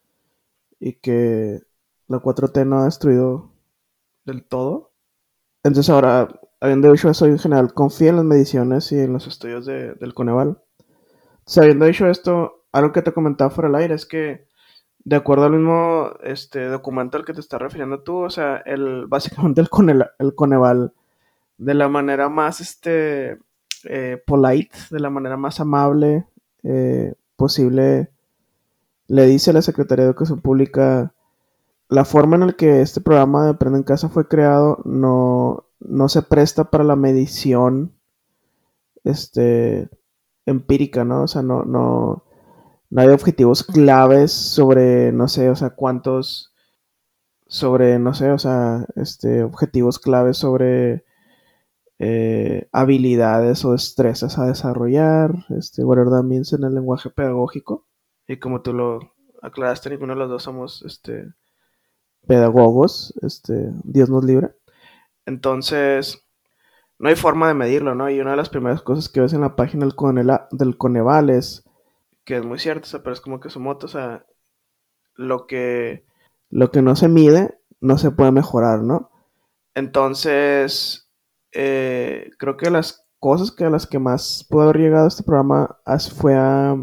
y 0.78 0.94
que 0.94 1.60
la 2.08 2.18
4T 2.18 2.66
no 2.66 2.80
ha 2.80 2.84
destruido 2.84 3.50
del 4.24 4.44
todo. 4.44 4.92
Entonces 5.62 5.90
ahora, 5.90 6.28
habiendo 6.60 6.92
dicho 6.92 7.08
eso, 7.08 7.26
en 7.26 7.38
general 7.38 7.72
confía 7.74 8.10
en 8.10 8.16
las 8.16 8.24
mediciones 8.24 8.92
y 8.92 8.98
en 8.98 9.12
los 9.12 9.26
estudios 9.26 9.66
de, 9.66 9.94
del 9.94 10.14
Coneval. 10.14 10.60
Sabiendo 11.46 11.86
dicho 11.86 12.06
esto, 12.06 12.64
algo 12.72 12.92
que 12.92 13.02
te 13.02 13.12
comentaba 13.12 13.50
fuera 13.50 13.68
del 13.68 13.76
aire 13.76 13.94
es 13.94 14.06
que 14.06 14.46
de 15.04 15.16
acuerdo 15.16 15.44
al 15.44 15.52
mismo 15.52 16.12
este, 16.22 16.66
documento 16.66 17.18
al 17.18 17.24
que 17.24 17.34
te 17.34 17.40
estás 17.40 17.60
refiriendo 17.60 18.00
tú, 18.00 18.16
o 18.24 18.30
sea, 18.30 18.56
el, 18.64 19.06
básicamente 19.08 19.60
el, 19.60 19.68
Conel, 19.68 20.06
el 20.18 20.34
Coneval, 20.34 20.92
de 21.58 21.74
la 21.74 21.88
manera 21.88 22.28
más 22.28 22.60
este, 22.60 23.38
eh, 23.84 24.22
polite, 24.26 24.76
de 24.90 25.00
la 25.00 25.10
manera 25.10 25.36
más 25.36 25.60
amable 25.60 26.26
eh, 26.62 27.14
posible, 27.36 28.10
le 29.06 29.26
dice 29.26 29.50
a 29.50 29.54
la 29.54 29.62
Secretaría 29.62 30.04
de 30.04 30.10
Educación 30.10 30.40
Pública 30.40 31.14
la 31.88 32.04
forma 32.04 32.36
en 32.36 32.46
la 32.46 32.52
que 32.54 32.80
este 32.80 33.00
programa 33.00 33.44
de 33.44 33.50
Aprende 33.50 33.78
en 33.78 33.84
Casa 33.84 34.08
fue 34.08 34.26
creado 34.26 34.78
no, 34.84 35.66
no 35.80 36.08
se 36.08 36.22
presta 36.22 36.70
para 36.70 36.84
la 36.84 36.96
medición 36.96 37.92
este, 39.04 39.90
empírica, 40.46 41.04
¿no? 41.04 41.24
O 41.24 41.28
sea, 41.28 41.42
no, 41.42 41.64
no, 41.64 42.24
no 42.90 43.00
hay 43.00 43.08
objetivos 43.08 43.62
claves 43.62 44.32
sobre, 44.32 45.12
no 45.12 45.28
sé, 45.28 45.50
o 45.50 45.56
sea, 45.56 45.70
cuántos, 45.70 46.52
sobre, 47.46 47.98
no 47.98 48.14
sé, 48.14 48.30
o 48.30 48.38
sea, 48.38 48.86
este, 48.96 49.42
objetivos 49.42 49.98
claves 49.98 50.38
sobre 50.38 51.04
eh, 51.98 52.68
habilidades 52.72 53.64
o 53.64 53.72
destrezas 53.72 54.38
a 54.38 54.46
desarrollar, 54.46 55.32
este, 55.56 55.84
whatever 55.84 56.10
that 56.10 56.24
en 56.24 56.64
el 56.64 56.74
lenguaje 56.74 57.10
pedagógico. 57.10 57.86
Y 58.26 58.38
como 58.38 58.62
tú 58.62 58.72
lo 58.72 59.00
aclaraste, 59.42 59.90
ninguno 59.90 60.14
de 60.14 60.18
los 60.20 60.28
dos 60.28 60.42
somos, 60.42 60.82
este, 60.82 61.32
pedagogos, 62.26 63.14
este, 63.22 63.70
Dios 63.84 64.10
nos 64.10 64.24
libre. 64.24 64.50
Entonces, 65.26 66.24
no 66.98 67.08
hay 67.08 67.16
forma 67.16 67.48
de 67.48 67.54
medirlo, 67.54 67.94
¿no? 67.94 68.10
Y 68.10 68.20
una 68.20 68.32
de 68.32 68.36
las 68.36 68.48
primeras 68.48 68.82
cosas 68.82 69.08
que 69.08 69.20
ves 69.20 69.32
en 69.32 69.40
la 69.40 69.56
página 69.56 69.84
del, 69.84 69.94
Conela, 69.94 70.48
del 70.50 70.76
Coneval 70.76 71.30
es, 71.30 71.64
que 72.24 72.36
es 72.36 72.44
muy 72.44 72.58
cierto, 72.58 72.86
o 72.86 72.90
sea, 72.90 73.02
pero 73.02 73.12
es 73.12 73.20
como 73.20 73.40
que 73.40 73.50
su 73.50 73.60
moto, 73.60 73.86
o 73.86 73.88
sea, 73.88 74.26
lo 75.14 75.46
que, 75.46 76.06
lo 76.50 76.70
que 76.70 76.82
no 76.82 76.96
se 76.96 77.08
mide 77.08 77.58
no 77.80 77.98
se 77.98 78.10
puede 78.10 78.32
mejorar, 78.32 78.80
¿no? 78.82 79.10
Entonces, 79.74 81.03
eh, 81.54 82.30
creo 82.38 82.56
que 82.56 82.70
las 82.70 83.06
cosas 83.20 83.52
que 83.52 83.64
a 83.64 83.70
las 83.70 83.86
que 83.86 83.98
más 83.98 84.46
pudo 84.50 84.62
haber 84.62 84.78
llegado 84.78 85.08
este 85.08 85.22
programa 85.22 85.78
fue 86.16 86.34
a... 86.34 86.76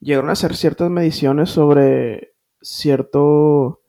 Llegaron 0.00 0.28
a 0.28 0.34
hacer 0.34 0.54
ciertas 0.54 0.90
mediciones 0.90 1.50
sobre 1.50 2.34
cierto 2.60 3.80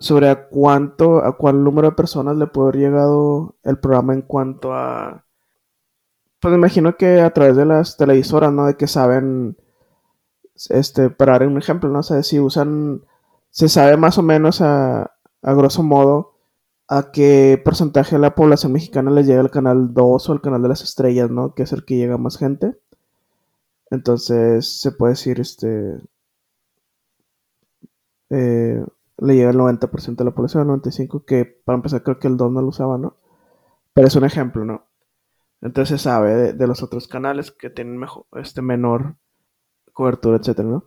sobre 0.00 0.30
a 0.30 0.48
cuánto, 0.48 1.22
a 1.22 1.36
cuál 1.36 1.62
número 1.62 1.90
de 1.90 1.96
personas 1.96 2.36
le 2.36 2.46
puede 2.46 2.70
haber 2.70 2.80
llegado 2.80 3.54
el 3.62 3.78
programa 3.78 4.14
en 4.14 4.22
cuanto 4.22 4.74
a... 4.74 5.24
Pues 6.40 6.54
imagino 6.54 6.96
que 6.96 7.20
a 7.20 7.30
través 7.34 7.54
de 7.54 7.66
las 7.66 7.98
televisoras, 7.98 8.50
¿no? 8.50 8.66
De 8.66 8.76
que 8.76 8.86
saben, 8.86 9.58
este, 10.70 11.10
para 11.10 11.32
dar 11.32 11.46
un 11.46 11.58
ejemplo, 11.58 11.90
¿no? 11.90 11.98
O 11.98 12.02
sea, 12.02 12.22
si 12.22 12.40
usan, 12.40 13.02
se 13.50 13.68
sabe 13.68 13.98
más 13.98 14.16
o 14.16 14.22
menos 14.22 14.62
a, 14.62 15.12
a 15.42 15.54
grosso 15.54 15.82
modo 15.82 16.29
a 16.90 17.12
qué 17.12 17.60
porcentaje 17.64 18.16
de 18.16 18.20
la 18.20 18.34
población 18.34 18.72
mexicana 18.72 19.12
les 19.12 19.26
llega 19.26 19.40
el 19.40 19.50
canal 19.50 19.94
2 19.94 20.28
o 20.28 20.32
el 20.32 20.40
canal 20.40 20.60
de 20.60 20.68
las 20.68 20.82
estrellas, 20.82 21.30
¿no? 21.30 21.54
Que 21.54 21.62
es 21.62 21.72
el 21.72 21.84
que 21.84 21.96
llega 21.96 22.18
más 22.18 22.36
gente. 22.36 22.76
Entonces, 23.90 24.80
se 24.80 24.92
puede 24.92 25.12
decir, 25.12 25.40
este... 25.40 26.00
Eh, 28.30 28.84
le 29.18 29.34
llega 29.36 29.50
el 29.50 29.56
90% 29.56 30.16
de 30.16 30.24
la 30.24 30.32
población, 30.32 30.68
el 30.68 30.80
95%, 30.80 31.24
que 31.24 31.44
para 31.44 31.76
empezar 31.76 32.02
creo 32.02 32.18
que 32.18 32.28
el 32.28 32.36
2 32.36 32.52
no 32.52 32.60
lo 32.60 32.68
usaba, 32.68 32.98
¿no? 32.98 33.16
Pero 33.94 34.08
es 34.08 34.16
un 34.16 34.24
ejemplo, 34.24 34.64
¿no? 34.64 34.86
Entonces 35.60 36.00
se 36.00 36.04
sabe 36.04 36.34
de, 36.34 36.52
de 36.54 36.66
los 36.66 36.82
otros 36.82 37.06
canales 37.06 37.52
que 37.52 37.70
tienen 37.70 37.98
mejor, 37.98 38.26
este, 38.32 38.62
menor 38.62 39.16
cobertura, 39.92 40.38
etcétera, 40.38 40.68
¿no? 40.68 40.84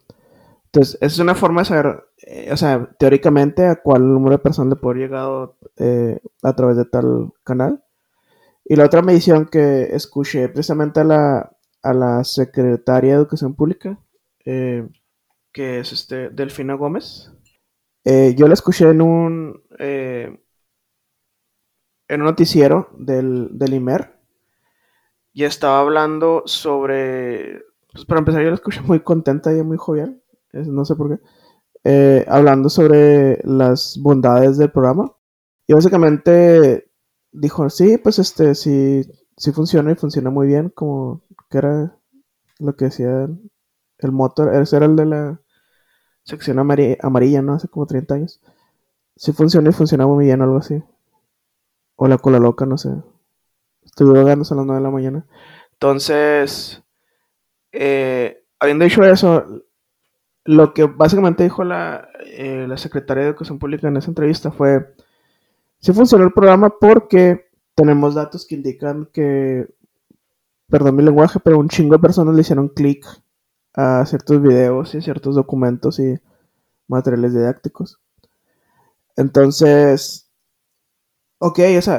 Entonces, 0.73 0.97
es 1.01 1.19
una 1.19 1.35
forma 1.35 1.61
de 1.61 1.65
saber, 1.65 2.03
eh, 2.25 2.49
o 2.51 2.57
sea, 2.57 2.89
teóricamente 2.97 3.67
a 3.67 3.75
cuál 3.75 4.11
número 4.11 4.37
de 4.37 4.43
personas 4.43 4.73
le 4.73 4.75
puede 4.81 4.95
haber 4.95 5.07
llegado 5.07 5.55
eh, 5.77 6.19
a 6.41 6.55
través 6.55 6.77
de 6.77 6.85
tal 6.85 7.31
canal. 7.43 7.83
Y 8.65 8.75
la 8.75 8.85
otra 8.85 9.03
medición 9.03 9.45
que 9.45 9.83
escuché 9.95 10.49
precisamente 10.49 11.01
a 11.01 11.03
la, 11.03 11.55
a 11.83 11.93
la 11.93 12.23
secretaria 12.23 13.11
de 13.11 13.17
Educación 13.17 13.53
Pública, 13.53 13.99
eh, 14.45 14.87
que 15.51 15.79
es 15.79 15.91
este 15.91 16.29
Delfina 16.31 16.73
Gómez, 16.73 17.31
yo 18.03 18.47
la 18.47 18.55
escuché 18.55 18.89
en 18.89 19.01
un, 19.03 19.61
en 19.77 20.41
un 22.09 22.23
noticiero 22.23 22.89
del, 22.97 23.49
del 23.51 23.75
IMER 23.75 24.19
y 25.33 25.43
estaba 25.43 25.79
hablando 25.79 26.41
sobre, 26.45 27.63
pues 27.91 28.05
para 28.05 28.19
empezar 28.19 28.41
yo 28.41 28.49
la 28.49 28.55
escuché 28.55 28.81
muy 28.81 29.01
contenta 29.01 29.55
y 29.55 29.61
muy 29.61 29.77
jovial, 29.77 30.22
no 30.53 30.85
sé 30.85 30.95
por 30.95 31.09
qué, 31.09 31.23
eh, 31.83 32.25
hablando 32.29 32.69
sobre 32.69 33.39
las 33.43 33.99
bondades 34.01 34.57
del 34.57 34.71
programa. 34.71 35.13
Y 35.67 35.73
básicamente 35.73 36.89
dijo, 37.31 37.69
sí, 37.69 37.97
pues 37.97 38.19
este, 38.19 38.55
sí, 38.55 39.03
sí 39.37 39.51
funciona 39.51 39.91
y 39.91 39.95
funciona 39.95 40.29
muy 40.29 40.47
bien, 40.47 40.69
como 40.69 41.21
que 41.49 41.57
era 41.57 41.97
lo 42.59 42.75
que 42.75 42.85
decía 42.85 43.27
el 43.99 44.11
motor, 44.11 44.53
ese 44.55 44.77
era 44.77 44.85
el 44.85 44.95
de 44.95 45.05
la 45.05 45.41
sección 46.23 46.59
amarilla, 46.59 47.41
¿no? 47.41 47.53
Hace 47.53 47.67
como 47.67 47.85
30 47.85 48.15
años. 48.15 48.41
Sí 49.15 49.31
funciona 49.33 49.69
y 49.69 49.73
funciona 49.73 50.07
muy 50.07 50.25
bien, 50.25 50.41
algo 50.41 50.57
así. 50.57 50.81
O 51.95 52.07
la 52.07 52.17
cola 52.17 52.39
loca, 52.39 52.65
no 52.65 52.77
sé. 52.77 52.89
Estuve 53.83 54.19
jugando 54.19 54.45
a 54.49 54.55
las 54.55 54.65
9 54.65 54.75
de 54.75 54.81
la 54.81 54.89
mañana. 54.89 55.25
Entonces, 55.73 56.81
eh, 57.71 58.43
habiendo 58.59 58.85
dicho 58.85 59.03
eso, 59.03 59.45
lo 60.45 60.73
que 60.73 60.85
básicamente 60.85 61.43
dijo 61.43 61.63
la, 61.63 62.09
eh, 62.25 62.67
secretaria 62.77 63.23
de 63.23 63.29
Educación 63.29 63.59
Pública 63.59 63.87
en 63.87 63.97
esa 63.97 64.11
entrevista 64.11 64.51
fue, 64.51 64.93
sí 65.79 65.93
funcionó 65.93 66.25
el 66.25 66.33
programa 66.33 66.73
porque 66.79 67.49
tenemos 67.75 68.15
datos 68.15 68.45
que 68.45 68.55
indican 68.55 69.07
que, 69.13 69.67
perdón 70.67 70.95
mi 70.95 71.03
lenguaje, 71.03 71.39
pero 71.39 71.59
un 71.59 71.69
chingo 71.69 71.95
de 71.95 72.01
personas 72.01 72.35
le 72.35 72.41
hicieron 72.41 72.69
clic 72.69 73.05
a 73.73 74.05
ciertos 74.05 74.41
videos 74.41 74.93
y 74.95 75.01
ciertos 75.01 75.35
documentos 75.35 75.99
y 75.99 76.19
materiales 76.87 77.33
didácticos. 77.33 77.99
Entonces, 79.15 80.29
ok, 81.39 81.59
o 81.59 81.91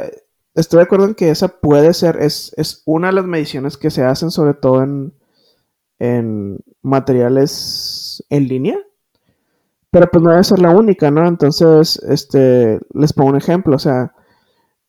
estoy 0.55 0.79
de 0.79 0.83
acuerdo 0.83 1.07
en 1.07 1.15
que 1.15 1.31
esa 1.31 1.49
puede 1.49 1.95
ser, 1.95 2.19
es, 2.21 2.53
es 2.57 2.83
una 2.85 3.09
de 3.09 3.15
las 3.15 3.27
mediciones 3.27 3.77
que 3.77 3.91
se 3.91 4.05
hacen 4.05 4.31
sobre 4.31 4.55
todo 4.55 4.83
en, 4.83 5.15
en 5.99 6.59
materiales 6.83 8.04
en 8.31 8.49
línea. 8.49 8.79
Pero 9.91 10.09
pues 10.11 10.23
no 10.23 10.31
debe 10.31 10.45
ser 10.45 10.59
la 10.59 10.71
única, 10.71 11.11
¿no? 11.11 11.27
Entonces, 11.27 12.03
este, 12.09 12.81
les 12.93 13.13
pongo 13.13 13.31
un 13.31 13.37
ejemplo, 13.37 13.77
o 13.77 13.79
sea, 13.79 14.13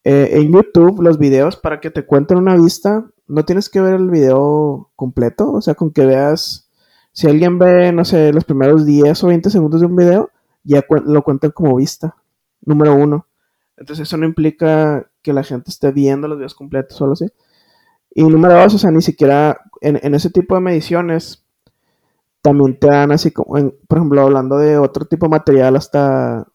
eh, 0.03 0.29
en 0.33 0.51
YouTube 0.51 1.01
los 1.01 1.17
videos 1.17 1.57
para 1.57 1.79
que 1.79 1.91
te 1.91 2.05
cuenten 2.05 2.37
una 2.37 2.55
vista, 2.55 3.05
no 3.27 3.45
tienes 3.45 3.69
que 3.69 3.81
ver 3.81 3.95
el 3.95 4.09
video 4.09 4.91
completo, 4.95 5.51
o 5.51 5.61
sea, 5.61 5.75
con 5.75 5.91
que 5.91 6.05
veas, 6.05 6.69
si 7.11 7.27
alguien 7.27 7.59
ve, 7.59 7.91
no 7.91 8.05
sé, 8.05 8.33
los 8.33 8.45
primeros 8.45 8.85
10 8.85 9.23
o 9.23 9.27
20 9.27 9.49
segundos 9.49 9.81
de 9.81 9.87
un 9.87 9.95
video, 9.95 10.31
ya 10.63 10.83
lo 11.05 11.23
cuentan 11.23 11.51
como 11.51 11.75
vista, 11.75 12.15
número 12.61 12.95
uno. 12.95 13.27
Entonces 13.77 14.07
eso 14.07 14.17
no 14.17 14.25
implica 14.25 15.09
que 15.21 15.33
la 15.33 15.43
gente 15.43 15.69
esté 15.69 15.91
viendo 15.91 16.27
los 16.27 16.37
videos 16.37 16.55
completos, 16.55 16.97
solo 16.97 17.13
así. 17.13 17.25
Y 18.13 18.23
número 18.23 18.53
dos, 18.55 18.73
o 18.73 18.77
sea, 18.77 18.91
ni 18.91 19.01
siquiera 19.01 19.59
en, 19.81 20.15
ese 20.15 20.29
tipo 20.29 20.55
de 20.55 20.61
mediciones 20.61 21.44
también 22.45 22.77
te 22.79 22.85
dan 22.85 23.11
así 23.11 23.31
como, 23.31 23.55
por 23.87 23.97
ejemplo, 23.97 24.21
hablando 24.21 24.57
de 24.57 24.77
otro 24.77 25.05
tipo 25.05 25.25
de 25.25 25.31
material 25.31 25.75
hasta, 25.75 26.47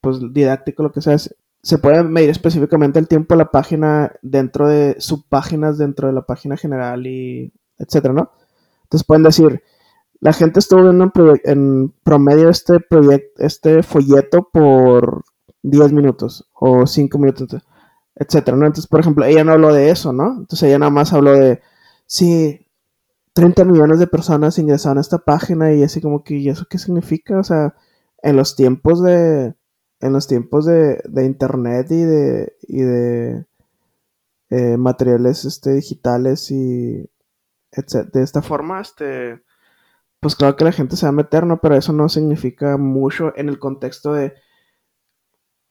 pues, 0.00 0.18
didáctico, 0.32 0.82
lo 0.82 0.90
que 0.90 1.00
sea, 1.00 1.16
se 1.18 1.78
puede 1.78 2.02
medir 2.02 2.30
específicamente 2.30 2.98
el 2.98 3.06
tiempo 3.06 3.34
de 3.34 3.38
la 3.38 3.52
página 3.52 4.12
dentro 4.22 4.68
de 4.68 4.96
subpáginas 4.98 5.78
dentro 5.78 6.08
de 6.08 6.14
la 6.14 6.22
página 6.26 6.56
general 6.56 7.06
y 7.06 7.52
etcétera, 7.78 8.12
¿no? 8.12 8.32
Entonces 8.82 9.06
pueden 9.06 9.22
decir, 9.22 9.62
la 10.20 10.32
gente 10.32 10.58
estuvo 10.58 10.82
viendo 10.82 11.12
en, 11.44 11.94
promedio 12.02 12.48
este 12.48 12.80
proyecto, 12.80 13.40
este 13.40 13.84
folleto 13.84 14.48
por 14.52 15.22
10 15.62 15.92
minutos 15.92 16.50
o 16.54 16.88
5 16.88 17.18
minutos 17.18 17.62
etcétera, 18.16 18.56
¿no? 18.56 18.66
Entonces, 18.66 18.88
por 18.88 19.00
ejemplo, 19.00 19.24
ella 19.24 19.44
no 19.44 19.52
habló 19.52 19.72
de 19.72 19.90
eso, 19.90 20.12
¿no? 20.12 20.38
Entonces 20.38 20.64
ella 20.64 20.78
nada 20.80 20.90
más 20.90 21.12
habló 21.12 21.32
de, 21.32 21.60
sí, 22.06 22.63
30 23.34 23.64
millones 23.64 23.98
de 23.98 24.06
personas 24.06 24.58
ingresaron 24.58 24.98
a 24.98 25.02
esta 25.02 25.18
página 25.18 25.72
y 25.72 25.82
así 25.82 26.00
como 26.00 26.24
que, 26.24 26.36
¿y 26.36 26.48
eso 26.48 26.66
qué 26.68 26.78
significa? 26.78 27.38
O 27.38 27.44
sea, 27.44 27.74
en 28.22 28.36
los 28.36 28.56
tiempos 28.56 29.02
de, 29.02 29.54
en 30.00 30.12
los 30.12 30.26
tiempos 30.26 30.64
de, 30.64 31.02
de 31.04 31.24
internet 31.24 31.90
y 31.90 32.02
de, 32.02 32.56
y 32.62 32.82
de 32.82 33.46
eh, 34.50 34.76
materiales 34.76 35.44
este, 35.44 35.72
digitales 35.74 36.50
y 36.50 37.10
etcétera, 37.72 38.10
de 38.12 38.22
esta 38.22 38.40
forma, 38.40 38.80
este, 38.80 39.42
pues 40.20 40.36
claro 40.36 40.56
que 40.56 40.64
la 40.64 40.72
gente 40.72 40.96
se 40.96 41.06
va 41.06 41.10
a 41.10 41.12
meter, 41.12 41.44
¿no? 41.46 41.60
Pero 41.60 41.74
eso 41.76 41.92
no 41.92 42.08
significa 42.08 42.76
mucho 42.76 43.32
en 43.36 43.48
el 43.48 43.58
contexto 43.58 44.12
de 44.14 44.34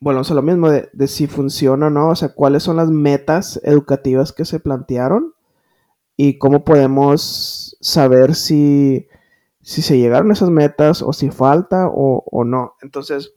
bueno, 0.03 0.19
o 0.19 0.23
sea, 0.25 0.35
lo 0.35 0.41
mismo 0.41 0.69
de, 0.69 1.07
si 1.07 1.27
funciona 1.27 1.87
o 1.87 1.89
no, 1.89 2.09
o 2.09 2.15
sea, 2.17 2.33
cuáles 2.33 2.63
son 2.63 2.75
las 2.75 2.89
metas 2.89 3.61
educativas 3.63 4.33
que 4.33 4.43
se 4.43 4.59
plantearon 4.59 5.33
y 6.15 6.37
cómo 6.37 6.63
podemos 6.63 7.77
saber 7.81 8.35
si, 8.35 9.07
si 9.61 9.81
se 9.81 9.97
llegaron 9.97 10.29
a 10.29 10.33
esas 10.33 10.49
metas 10.49 11.01
o 11.01 11.13
si 11.13 11.29
falta 11.31 11.87
o, 11.87 12.43
no. 12.45 12.75
Entonces, 12.81 13.33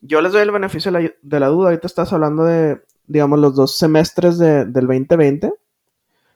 yo 0.00 0.20
les 0.20 0.32
doy 0.32 0.42
el 0.42 0.50
beneficio 0.50 0.92
de 0.92 1.40
la, 1.40 1.48
duda. 1.48 1.68
Ahorita 1.68 1.86
estás 1.86 2.12
hablando 2.12 2.44
de, 2.44 2.80
digamos, 3.06 3.38
los 3.38 3.54
dos 3.54 3.76
semestres 3.76 4.38
del 4.38 4.72
2020. 4.72 5.52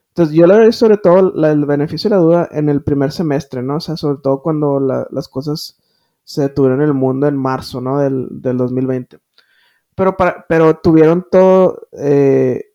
Entonces, 0.08 0.34
yo 0.34 0.46
le 0.46 0.54
doy 0.54 0.72
sobre 0.72 0.96
todo 0.96 1.34
el 1.44 1.64
beneficio 1.64 2.10
de 2.10 2.16
la 2.16 2.22
duda 2.22 2.48
en 2.52 2.68
el 2.68 2.82
primer 2.82 3.12
semestre, 3.12 3.62
¿no? 3.62 3.76
O 3.76 3.80
sea, 3.80 3.96
sobre 3.96 4.18
todo 4.22 4.42
cuando 4.42 4.80
las 4.80 5.28
cosas 5.28 5.78
se 6.24 6.42
detuvieron 6.42 6.80
en 6.80 6.88
el 6.88 6.94
mundo 6.94 7.26
en 7.26 7.36
marzo, 7.36 7.80
¿no? 7.80 7.98
Del, 7.98 8.28
del 8.30 8.56
2020 8.56 9.18
pero, 9.94 10.16
pero 10.48 10.76
tuvieron 10.78 11.26
todo 11.30 11.88
eh, 11.92 12.72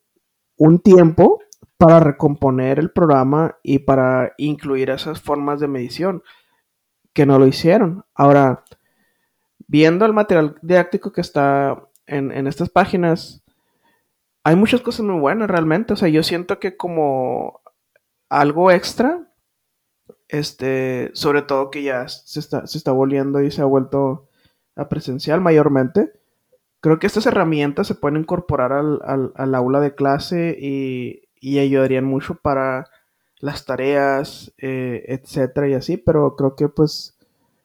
un 0.57 0.79
tiempo 0.79 1.39
para 1.79 2.01
recomponer 2.01 2.77
el 2.77 2.91
programa 2.91 3.57
y 3.63 3.79
para 3.79 4.33
incluir 4.37 4.89
esas 4.89 5.21
formas 5.21 5.61
de 5.61 5.69
medición 5.69 6.23
que 7.13 7.25
no 7.25 7.39
lo 7.39 7.47
hicieron. 7.47 8.03
Ahora, 8.13 8.65
viendo 9.65 10.05
el 10.05 10.11
material 10.11 10.57
didáctico 10.61 11.13
que 11.13 11.21
está 11.21 11.87
en, 12.05 12.47
estas 12.47 12.69
páginas, 12.69 13.45
hay 14.43 14.57
muchas 14.57 14.81
cosas 14.81 15.05
muy 15.05 15.21
buenas 15.21 15.49
realmente. 15.49 15.93
O 15.93 15.95
sea, 15.95 16.09
yo 16.09 16.21
siento 16.21 16.59
que 16.59 16.75
como 16.75 17.61
algo 18.27 18.71
extra, 18.71 19.31
este, 20.27 21.11
sobre 21.13 21.43
todo 21.43 21.71
que 21.71 21.83
ya 21.83 22.09
se 22.09 22.41
está, 22.41 22.91
volviendo 22.91 23.41
y 23.41 23.51
se 23.51 23.61
ha 23.61 23.65
vuelto 23.65 24.27
a 24.75 24.89
presencial 24.89 25.39
mayormente, 25.39 26.11
creo 26.81 26.99
que 26.99 27.07
estas 27.07 27.25
herramientas 27.25 27.87
se 27.87 27.95
pueden 27.95 28.17
incorporar 28.17 28.73
al, 28.73 29.55
aula 29.55 29.79
de 29.79 29.95
clase 29.95 30.57
y, 30.59 31.28
ayudarían 31.41 32.05
mucho 32.05 32.35
para 32.35 32.89
las 33.39 33.65
tareas, 33.65 34.53
eh, 34.57 35.05
etcétera 35.07 35.69
y 35.69 35.73
así, 35.73 35.97
pero 35.97 36.35
creo 36.35 36.55
que 36.55 36.67
pues, 36.67 37.17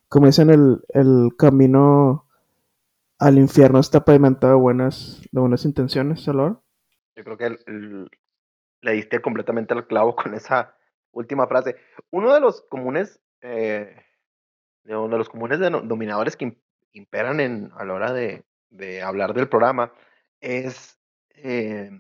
como 0.08 0.26
dicen, 0.26 0.50
el, 0.50 0.84
el 0.90 1.30
camino 1.36 2.26
al 3.18 3.38
infierno 3.38 3.80
está 3.80 4.04
pavimentado 4.04 4.54
de 4.54 4.60
buenas, 4.60 5.22
de 5.30 5.40
buenas 5.40 5.64
intenciones, 5.64 6.22
Salor. 6.22 6.60
Yo 7.16 7.24
creo 7.24 7.36
que 7.36 7.58
le 8.80 8.92
diste 8.92 9.20
completamente 9.20 9.74
al 9.74 9.86
clavo 9.86 10.14
con 10.14 10.34
esa 10.34 10.76
última 11.12 11.46
frase. 11.46 11.76
Uno 12.10 12.32
de 12.34 12.40
los 12.40 12.62
comunes, 12.62 13.20
eh, 13.40 13.96
de 14.84 14.96
uno 14.96 15.08
de 15.08 15.18
los 15.18 15.28
comunes 15.28 15.58
denominadores 15.58 16.36
que 16.36 16.56
imperan 16.92 17.40
en, 17.40 17.72
a 17.76 17.84
la 17.84 17.94
hora 17.94 18.12
de, 18.12 18.44
de 18.70 19.02
hablar 19.02 19.34
del 19.34 19.48
programa 19.48 19.92
es 20.40 20.98
eh, 21.30 21.90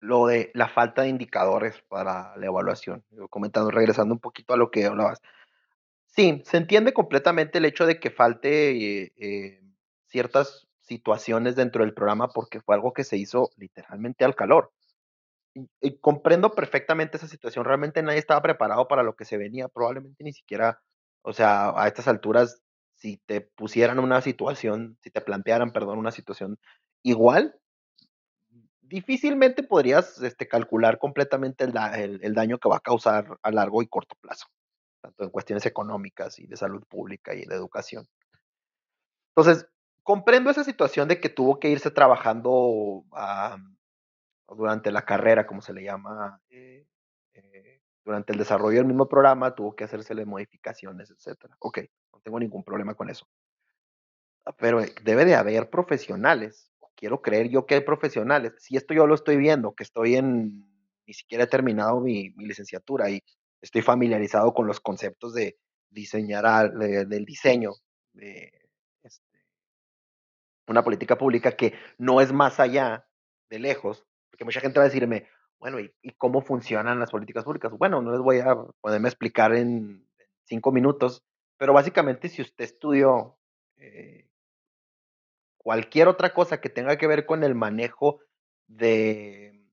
lo 0.00 0.26
de 0.26 0.50
la 0.54 0.68
falta 0.68 1.02
de 1.02 1.08
indicadores 1.08 1.82
para 1.88 2.36
la 2.36 2.46
evaluación. 2.46 3.04
comentando, 3.30 3.70
regresando 3.70 4.14
un 4.14 4.20
poquito 4.20 4.54
a 4.54 4.56
lo 4.56 4.70
que 4.70 4.86
hablabas. 4.86 5.20
Sí, 6.06 6.42
se 6.44 6.56
entiende 6.56 6.92
completamente 6.92 7.58
el 7.58 7.64
hecho 7.64 7.86
de 7.86 8.00
que 8.00 8.10
falte 8.10 8.70
eh, 8.70 9.12
eh, 9.16 9.60
ciertas 10.06 10.66
situaciones 10.80 11.54
dentro 11.56 11.84
del 11.84 11.94
programa 11.94 12.28
porque 12.28 12.60
fue 12.60 12.74
algo 12.74 12.92
que 12.92 13.04
se 13.04 13.16
hizo 13.16 13.50
literalmente 13.56 14.24
al 14.24 14.34
calor. 14.34 14.72
y, 15.80 15.98
comprendo 15.98 16.52
perfectamente 16.52 17.16
esa 17.16 17.28
situación. 17.28 17.64
Realmente 17.64 18.02
nadie 18.02 18.18
estaba 18.18 18.42
preparado 18.42 18.88
para 18.88 19.02
lo 19.02 19.16
que 19.16 19.24
se 19.24 19.38
venía. 19.38 19.68
Probablemente 19.68 20.24
ni 20.24 20.32
siquiera, 20.32 20.80
o 21.22 21.32
sea, 21.32 21.70
a 21.76 21.88
estas 21.88 22.08
alturas 22.08 22.62
si 22.98 23.18
te 23.26 23.40
pusieran 23.40 23.98
una 23.98 24.20
situación, 24.20 24.98
si 25.02 25.10
te 25.10 25.20
plantearan, 25.20 25.72
perdón, 25.72 25.98
una 25.98 26.10
situación 26.10 26.58
igual, 27.02 27.56
difícilmente 28.88 29.62
podrías 29.62 30.20
este, 30.22 30.48
calcular 30.48 30.98
completamente 30.98 31.64
el, 31.64 32.20
el, 32.22 32.34
daño 32.34 32.58
que 32.58 32.68
va 32.68 32.76
a 32.76 32.80
causar 32.80 33.38
a 33.42 33.50
largo 33.50 33.82
y 33.82 33.86
corto 33.86 34.16
plazo, 34.20 34.46
tanto 35.00 35.24
en 35.24 35.30
cuestiones 35.30 35.66
económicas 35.66 36.38
y 36.38 36.46
de 36.46 36.56
salud 36.56 36.82
pública 36.88 37.34
y 37.34 37.44
de 37.44 37.54
educación. 37.54 38.06
Entonces, 39.36 39.68
comprendo 40.02 40.50
esa 40.50 40.64
situación 40.64 41.06
de 41.06 41.20
que 41.20 41.28
tuvo 41.28 41.60
que 41.60 41.68
irse 41.68 41.90
trabajando 41.90 43.04
durante 44.48 44.90
la 44.90 45.04
carrera, 45.04 45.46
como 45.46 45.60
se 45.60 45.72
le 45.72 45.84
llama, 45.84 46.40
eh, 46.48 46.86
eh, 47.34 47.80
durante 48.04 48.32
el 48.32 48.38
desarrollo 48.38 48.78
del 48.78 48.86
mismo 48.86 49.08
programa, 49.08 49.54
tuvo 49.54 49.76
que 49.76 49.84
hacérsele 49.84 50.24
modificaciones, 50.24 51.10
etcétera. 51.10 51.54
Ok, 51.58 51.80
no 52.12 52.20
tengo 52.20 52.40
ningún 52.40 52.64
problema 52.64 52.94
con 52.94 53.10
eso. 53.10 53.28
Pero 54.56 54.80
debe 55.02 55.26
de 55.26 55.34
haber 55.34 55.68
profesionales, 55.68 56.67
quiero 56.98 57.22
creer 57.22 57.48
yo 57.48 57.64
que 57.64 57.76
hay 57.76 57.80
profesionales. 57.82 58.52
Si 58.58 58.76
esto 58.76 58.92
yo 58.92 59.06
lo 59.06 59.14
estoy 59.14 59.36
viendo, 59.36 59.74
que 59.74 59.84
estoy 59.84 60.16
en, 60.16 60.66
ni 61.06 61.14
siquiera 61.14 61.44
he 61.44 61.46
terminado 61.46 62.00
mi, 62.00 62.30
mi 62.30 62.44
licenciatura 62.44 63.08
y 63.08 63.22
estoy 63.62 63.82
familiarizado 63.82 64.52
con 64.52 64.66
los 64.66 64.80
conceptos 64.80 65.32
de 65.32 65.58
diseñar, 65.90 66.72
de, 66.72 67.06
del 67.06 67.24
diseño, 67.24 67.72
de 68.12 68.52
este, 69.04 69.38
una 70.66 70.82
política 70.82 71.16
pública 71.16 71.52
que 71.52 71.72
no 71.98 72.20
es 72.20 72.32
más 72.32 72.58
allá 72.58 73.06
de 73.48 73.60
lejos, 73.60 74.04
porque 74.30 74.44
mucha 74.44 74.60
gente 74.60 74.80
va 74.80 74.84
a 74.84 74.88
decirme, 74.88 75.28
bueno, 75.60 75.78
¿y, 75.78 75.92
cómo 76.18 76.42
funcionan 76.42 76.98
las 76.98 77.12
políticas 77.12 77.44
públicas? 77.44 77.72
Bueno, 77.72 78.02
no 78.02 78.10
les 78.10 78.20
voy 78.20 78.40
a 78.40 78.56
poderme 78.80 79.08
explicar 79.08 79.54
en 79.54 80.04
cinco 80.44 80.72
minutos, 80.72 81.24
pero 81.56 81.72
básicamente 81.72 82.28
si 82.28 82.42
usted 82.42 82.64
estudió 82.64 83.38
eh, 83.76 84.27
cualquier 85.58 86.08
otra 86.08 86.32
cosa 86.32 86.60
que 86.60 86.70
tenga 86.70 86.96
que 86.96 87.06
ver 87.06 87.26
con 87.26 87.44
el 87.44 87.54
manejo 87.54 88.20
de, 88.66 89.64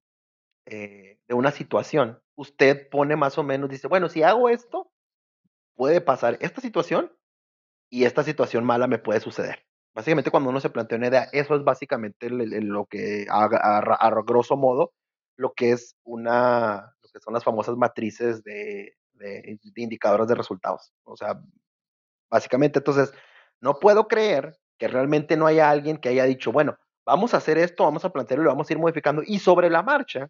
eh, 0.66 1.20
de 1.28 1.34
una 1.34 1.52
situación, 1.52 2.22
usted 2.36 2.90
pone 2.90 3.16
más 3.16 3.38
o 3.38 3.44
menos, 3.44 3.70
dice, 3.70 3.88
bueno, 3.88 4.10
si 4.10 4.24
hago 4.24 4.50
esto, 4.50 4.92
puede 5.76 6.02
pasar 6.02 6.38
esta 6.42 6.62
situación 6.62 7.12
y 7.90 8.06
esta 8.06 8.24
situación 8.24 8.66
mala 8.66 8.88
me 8.88 9.00
puede 9.00 9.20
suceder. 9.20 9.66
Básicamente 9.94 10.32
cuando 10.32 10.50
uno 10.50 10.60
se 10.60 10.70
plantea 10.70 10.98
una 10.98 11.08
idea, 11.08 11.30
eso 11.32 11.56
es 11.56 11.64
básicamente 11.64 12.30
lo 12.30 12.86
que 12.86 13.28
a, 13.30 13.46
a, 13.46 13.78
a, 13.80 14.22
grosso 14.24 14.58
modo 14.58 14.94
lo 15.38 15.54
que 15.54 15.72
es 15.72 15.96
una, 16.04 16.96
lo 17.02 17.10
que 17.10 17.20
son 17.20 17.34
las 17.34 17.44
famosas 17.44 17.78
matrices 17.78 18.44
de, 18.44 18.98
de 19.14 19.60
indicadores 19.76 20.28
de 20.28 20.36
resultados. 20.36 20.94
O 21.04 21.16
sea, 21.16 21.42
básicamente 22.30 22.80
entonces, 22.80 23.14
no 23.62 23.80
puedo 23.80 24.08
creer 24.08 24.58
que 24.78 24.88
realmente 24.88 25.38
no 25.38 25.48
haya 25.48 25.70
alguien 25.70 25.98
que 25.98 26.10
haya 26.10 26.26
dicho, 26.26 26.52
bueno, 26.52 26.78
vamos 27.06 27.34
a 27.34 27.38
hacer 27.38 27.58
esto, 27.58 27.84
vamos 27.84 28.06
a 28.06 28.12
plantearlo, 28.12 28.46
lo 28.46 28.52
vamos 28.52 28.70
a 28.70 28.74
ir 28.74 28.80
modificando 28.80 29.22
y 29.26 29.40
sobre 29.40 29.70
la 29.70 29.84
marcha 29.84 30.30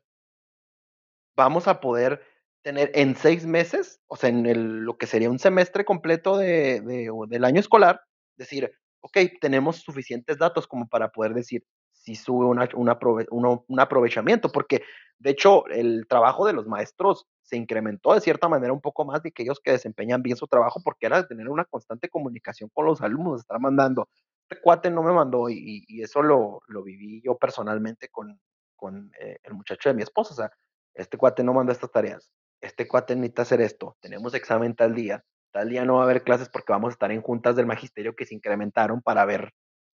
vamos 1.35 1.67
a 1.67 1.79
poder 1.79 2.21
tener 2.61 2.91
en 2.95 3.15
seis 3.15 3.45
meses, 3.45 4.01
o 4.07 4.15
sea, 4.15 4.29
en 4.29 4.85
lo 4.85 4.97
que 4.97 5.07
sería 5.07 5.29
un 5.29 5.39
semestre 5.39 5.85
completo 5.85 6.37
de, 6.37 6.81
de, 6.81 7.11
del 7.27 7.45
año 7.45 7.59
escolar, 7.59 8.01
decir, 8.37 8.71
ok, 9.01 9.17
tenemos 9.39 9.77
suficientes 9.77 10.37
datos 10.37 10.65
como 10.65 10.87
para 10.87 11.09
poder 11.09 11.33
decir 11.33 11.63
si 11.91 12.15
sube 12.15 12.45
un 12.45 13.79
aprovechamiento, 13.79 14.51
porque 14.51 14.83
de 15.17 15.31
hecho 15.31 15.65
el 15.67 16.05
trabajo 16.07 16.45
de 16.45 16.53
los 16.53 16.67
maestros 16.67 17.27
se 17.41 17.57
incrementó 17.57 18.13
de 18.13 18.21
cierta 18.21 18.47
manera 18.47 18.73
un 18.73 18.81
poco 18.81 19.05
más 19.05 19.23
de 19.23 19.29
aquellos 19.29 19.59
que 19.59 19.71
desempeñan 19.71 20.21
bien 20.21 20.37
su 20.37 20.47
trabajo, 20.47 20.81
porque 20.83 21.05
era 21.07 21.27
tener 21.27 21.49
una 21.49 21.65
constante 21.65 22.09
comunicación 22.09 22.69
con 22.73 22.85
los 22.85 23.01
alumnos, 23.01 23.41
estar 23.41 23.59
mandando, 23.59 24.07
este 24.47 24.61
cuate 24.61 24.91
no 24.91 25.01
me 25.01 25.11
mandó 25.11 25.49
y, 25.49 25.85
eso 26.01 26.21
lo, 26.21 26.61
lo, 26.67 26.83
viví 26.83 27.21
yo 27.21 27.37
personalmente 27.37 28.09
con, 28.09 28.39
con 28.75 29.11
eh, 29.19 29.39
el 29.43 29.53
muchacho 29.53 29.89
de 29.89 29.95
mi 29.95 30.03
esposa, 30.03 30.33
o 30.33 30.37
sea, 30.37 30.51
este 30.93 31.17
cuate 31.17 31.43
no 31.43 31.53
manda 31.53 31.73
estas 31.73 31.91
tareas, 31.91 32.31
este 32.61 32.87
cuate 32.87 33.15
necesita 33.15 33.41
hacer 33.41 33.61
esto, 33.61 33.97
tenemos 34.01 34.33
examen 34.35 34.75
tal 34.75 34.93
día, 34.93 35.23
tal 35.51 35.69
día 35.69 35.83
no 35.85 35.95
va 35.95 36.01
a 36.01 36.03
haber 36.03 36.23
clases 36.23 36.49
porque 36.49 36.73
vamos 36.73 36.89
a 36.89 36.93
estar 36.93 37.11
en 37.11 37.21
juntas 37.21 37.55
del 37.55 37.65
magisterio 37.65 38.15
que 38.15 38.25
se 38.25 38.35
incrementaron 38.35 39.01
para 39.01 39.25
ver 39.25 39.51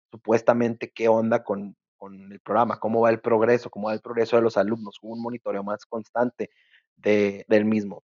supuestamente 0.09 0.91
qué 0.91 1.07
onda 1.07 1.43
con, 1.43 1.75
con 1.97 2.31
el 2.31 2.39
programa, 2.39 2.79
cómo 2.79 3.01
va 3.01 3.11
el 3.11 3.19
progreso, 3.19 3.69
cómo 3.69 3.89
va 3.89 3.93
el 3.93 4.01
progreso 4.01 4.35
de 4.35 4.41
los 4.41 4.57
alumnos, 4.57 4.97
un 5.03 5.21
monitoreo 5.21 5.63
más 5.63 5.85
constante 5.85 6.49
de, 6.95 7.45
del 7.47 7.65
mismo. 7.65 8.03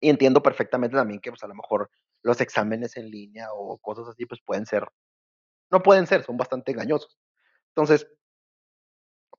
Y 0.00 0.10
entiendo 0.10 0.42
perfectamente 0.42 0.96
también 0.96 1.20
que 1.20 1.30
pues 1.30 1.42
a 1.42 1.48
lo 1.48 1.54
mejor 1.54 1.90
los 2.22 2.40
exámenes 2.40 2.96
en 2.96 3.10
línea 3.10 3.48
o 3.52 3.78
cosas 3.78 4.06
así 4.08 4.26
pues 4.26 4.40
pueden 4.44 4.66
ser, 4.66 4.86
no 5.70 5.82
pueden 5.82 6.06
ser, 6.06 6.22
son 6.24 6.36
bastante 6.36 6.72
engañosos. 6.72 7.18
Entonces, 7.68 8.08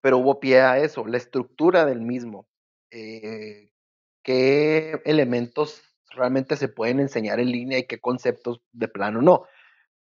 pero 0.01 0.19
hubo 0.19 0.39
pie 0.39 0.61
a 0.61 0.77
eso, 0.79 1.05
la 1.05 1.17
estructura 1.17 1.85
del 1.85 2.01
mismo, 2.01 2.47
eh, 2.91 3.71
qué 4.23 5.01
elementos 5.05 5.81
realmente 6.11 6.55
se 6.57 6.67
pueden 6.67 6.99
enseñar 6.99 7.39
en 7.39 7.51
línea 7.51 7.79
y 7.79 7.87
qué 7.87 7.99
conceptos 7.99 8.61
de 8.71 8.87
plano 8.87 9.21
no. 9.21 9.45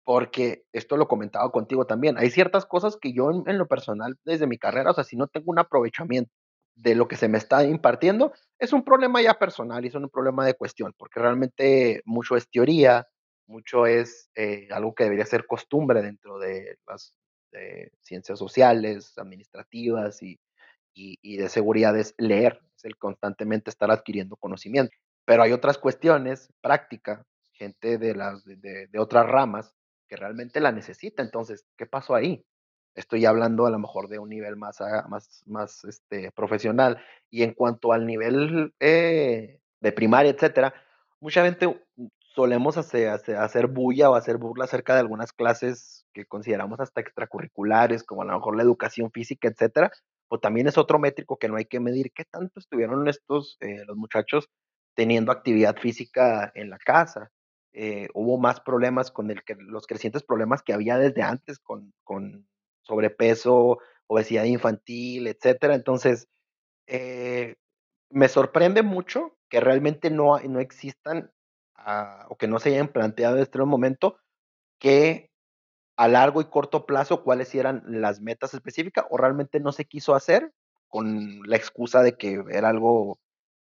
Porque 0.05 0.65
esto 0.73 0.97
lo 0.97 1.07
comentaba 1.07 1.51
contigo 1.53 1.87
también. 1.87 2.19
Hay 2.19 2.31
ciertas 2.31 2.67
cosas 2.67 2.97
que 3.01 3.13
yo 3.13 3.31
en, 3.31 3.45
en, 3.47 3.59
lo 3.59 3.69
personal, 3.69 4.19
desde 4.25 4.49
mi 4.49 4.59
carrera, 4.59 4.91
o 4.91 4.95
sea, 4.95 5.05
si 5.05 5.17
no 5.17 5.29
tengo 5.29 5.53
un 5.53 5.61
aprovechamiento 5.61 6.33
de 6.75 6.95
lo 6.95 7.07
que 7.09 7.17
se 7.17 7.29
me 7.29 7.39
está 7.39 7.65
impartiendo, 7.65 8.33
es 8.59 8.73
un 8.73 8.83
problema 8.85 9.23
ya 9.23 9.35
personal 9.35 9.85
y 9.85 9.89
es 9.89 9.95
un 9.95 10.09
problema 10.09 10.45
de 10.47 10.55
cuestión, 10.55 10.95
porque 10.97 11.21
realmente 11.21 12.03
mucho 12.05 12.37
es 12.37 12.49
teoría, 12.49 13.07
mucho 13.47 13.87
es 13.87 14.31
eh, 14.35 14.69
algo 14.71 14.95
que 14.95 15.05
debería 15.05 15.27
ser 15.27 15.47
costumbre 15.47 16.03
dentro 16.03 16.39
de 16.39 16.79
las 16.87 17.15
de 17.53 17.93
ciencias 18.01 18.39
sociales, 18.39 19.17
administrativas 19.19 20.23
y, 20.23 20.41
y, 20.95 21.37
de 21.37 21.49
seguridad 21.49 21.97
es 21.99 22.15
leer, 22.19 22.61
es 22.77 22.85
el 22.85 22.97
constantemente 22.97 23.71
estar 23.71 23.91
adquiriendo 23.91 24.37
conocimiento. 24.37 24.97
Pero 25.25 25.43
hay 25.43 25.53
otras 25.53 25.79
cuestiones, 25.79 26.51
práctica, 26.61 27.25
gente 27.53 27.99
de, 27.99 28.15
las, 28.15 28.45
de 28.45 28.99
otras 28.99 29.27
ramas 29.27 29.75
que 30.09 30.17
realmente 30.17 30.61
la 30.61 30.73
necesita. 30.73 31.23
Entonces, 31.23 31.65
¿qué 31.77 31.87
pasó 31.87 32.15
ahí? 32.15 32.45
Estoy 32.95 33.25
hablando 33.25 33.67
a 33.67 33.71
lo 33.71 33.79
mejor 33.79 34.09
de 34.09 34.19
un 34.19 34.29
nivel 34.29 34.57
más, 34.57 34.79
más, 35.09 35.43
más 35.47 35.85
este, 35.85 36.31
profesional. 36.33 37.03
Y 37.31 37.43
en 37.43 37.55
cuanto 37.55 37.93
al 37.93 38.07
nivel 38.07 38.75
eh, 38.81 39.61
de 39.81 39.93
primaria, 39.93 40.33
etcétera, 40.33 40.75
mucha 41.21 41.45
gente 41.45 41.83
solemos 42.35 42.77
hacer, 42.79 43.09
hacer, 43.09 43.67
bulla 43.67 44.11
o 44.11 44.15
hacer 44.15 44.39
burla 44.39 44.65
acerca 44.65 44.95
de 44.95 45.01
algunas 45.01 45.33
clases 45.33 46.07
que 46.13 46.25
consideramos 46.25 46.81
hasta 46.81 47.01
extracurriculares, 47.01 48.05
como 48.05 48.23
a 48.23 48.25
lo 48.25 48.35
mejor 48.35 48.57
la 48.57 48.63
educación 48.63 49.11
física, 49.11 49.49
etcétera, 49.49 49.91
o 50.29 50.39
también 50.39 50.67
es 50.67 50.79
otro 50.79 50.99
métrico 50.99 51.37
que 51.37 51.49
no 51.49 51.57
hay 51.57 51.67
que 51.67 51.81
medir 51.81 52.13
qué 52.13 52.25
tanto 52.25 52.59
estuvieron 52.59 53.07
estos, 53.09 53.59
eh, 53.61 53.85
los 53.87 53.97
muchachos, 53.97 54.49
teniendo 54.95 55.33
actividad 55.33 55.77
física 55.77 56.51
en 56.55 56.71
la 56.71 56.79
casa. 56.79 57.31
Eh, 57.75 58.09
hubo 58.15 58.39
más 58.39 58.61
problemas 58.61 59.11
con 59.11 59.31
el 59.31 59.43
que, 59.45 59.55
los 59.57 59.87
crecientes 59.87 60.23
problemas 60.23 60.63
que 60.63 60.73
había 60.73 60.99
desde 60.99 61.23
antes 61.23 61.59
con, 61.59 61.93
con 62.05 62.47
sobrepeso, 62.83 63.79
obesidad 64.07 64.45
infantil, 64.45 65.27
etcétera. 65.27 65.75
Entonces, 65.75 66.29
eh, 66.87 67.57
me 68.11 68.29
sorprende 68.29 68.83
mucho 68.83 69.37
que 69.49 69.61
realmente 69.61 70.11
no, 70.11 70.39
no 70.39 70.61
existan 70.61 71.31
o 72.29 72.37
que 72.37 72.49
no 72.49 72.59
se 72.59 72.71
hayan 72.71 72.89
planteado 72.89 73.37
en 73.37 73.43
este 73.43 73.59
momento 73.59 74.19
que 74.79 75.31
a 75.97 76.09
largo 76.09 76.41
y 76.41 76.47
corto 76.47 76.87
plazo 76.87 77.23
cuáles 77.23 77.55
eran 77.55 77.83
las 77.87 78.21
metas 78.21 78.55
específicas 78.55 79.05
o 79.11 79.17
realmente 79.17 79.61
no 79.61 79.73
se 79.73 79.85
quiso 79.85 80.15
hacer 80.15 80.53
con 80.89 81.41
la 81.47 81.57
excusa 81.57 82.03
de 82.03 82.17
que 82.17 82.43
era 82.51 82.69
algo 82.69 83.19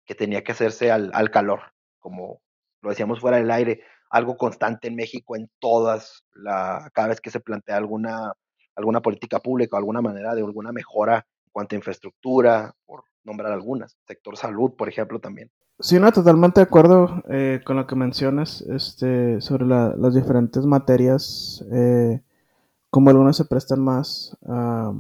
que 0.07 0.15
tenía 0.15 0.43
que 0.43 0.53
hacerse 0.53 0.91
al, 0.91 1.11
al 1.15 1.31
calor, 1.31 1.73
como 1.99 2.41
lo 2.81 2.91
decíamos 2.91 3.21
fuera 3.21 3.39
del 3.39 3.51
aire, 3.51 3.83
algo 4.11 4.37
constante 4.37 4.89
en 4.89 4.97
México 4.97 5.37
en 5.37 5.51
todas, 5.59 6.25
la, 6.33 6.91
cada 6.95 7.09
vez 7.09 7.21
que 7.21 7.31
se 7.31 7.41
plantea 7.41 7.77
alguna, 7.77 8.33
alguna 8.75 9.03
política 9.03 9.41
pública, 9.41 9.77
alguna 9.77 10.01
manera 10.01 10.35
de 10.35 10.43
alguna 10.43 10.73
mejora 10.73 11.27
en 11.45 11.53
cuanto 11.53 11.75
a 11.75 11.79
infraestructura, 11.79 12.73
por 12.87 13.05
nombrar 13.25 13.53
algunas, 13.53 13.99
sector 14.07 14.37
salud, 14.37 14.75
por 14.77 14.89
ejemplo, 14.89 15.21
también. 15.21 15.51
Sí, 15.81 15.99
no, 16.01 16.11
totalmente 16.13 16.61
de 16.61 16.65
acuerdo 16.65 17.23
eh, 17.29 17.61
con 17.65 17.77
lo 17.77 17.87
que 17.87 17.95
mencionas 17.95 18.63
este, 18.63 19.41
sobre 19.41 19.65
la, 19.65 19.95
las 19.97 20.13
diferentes 20.15 20.65
materias, 20.67 21.65
eh, 21.73 22.21
como 22.91 23.11
algunas 23.11 23.37
se 23.37 23.45
prestan 23.45 23.81
más 23.81 24.37
a, 24.47 24.93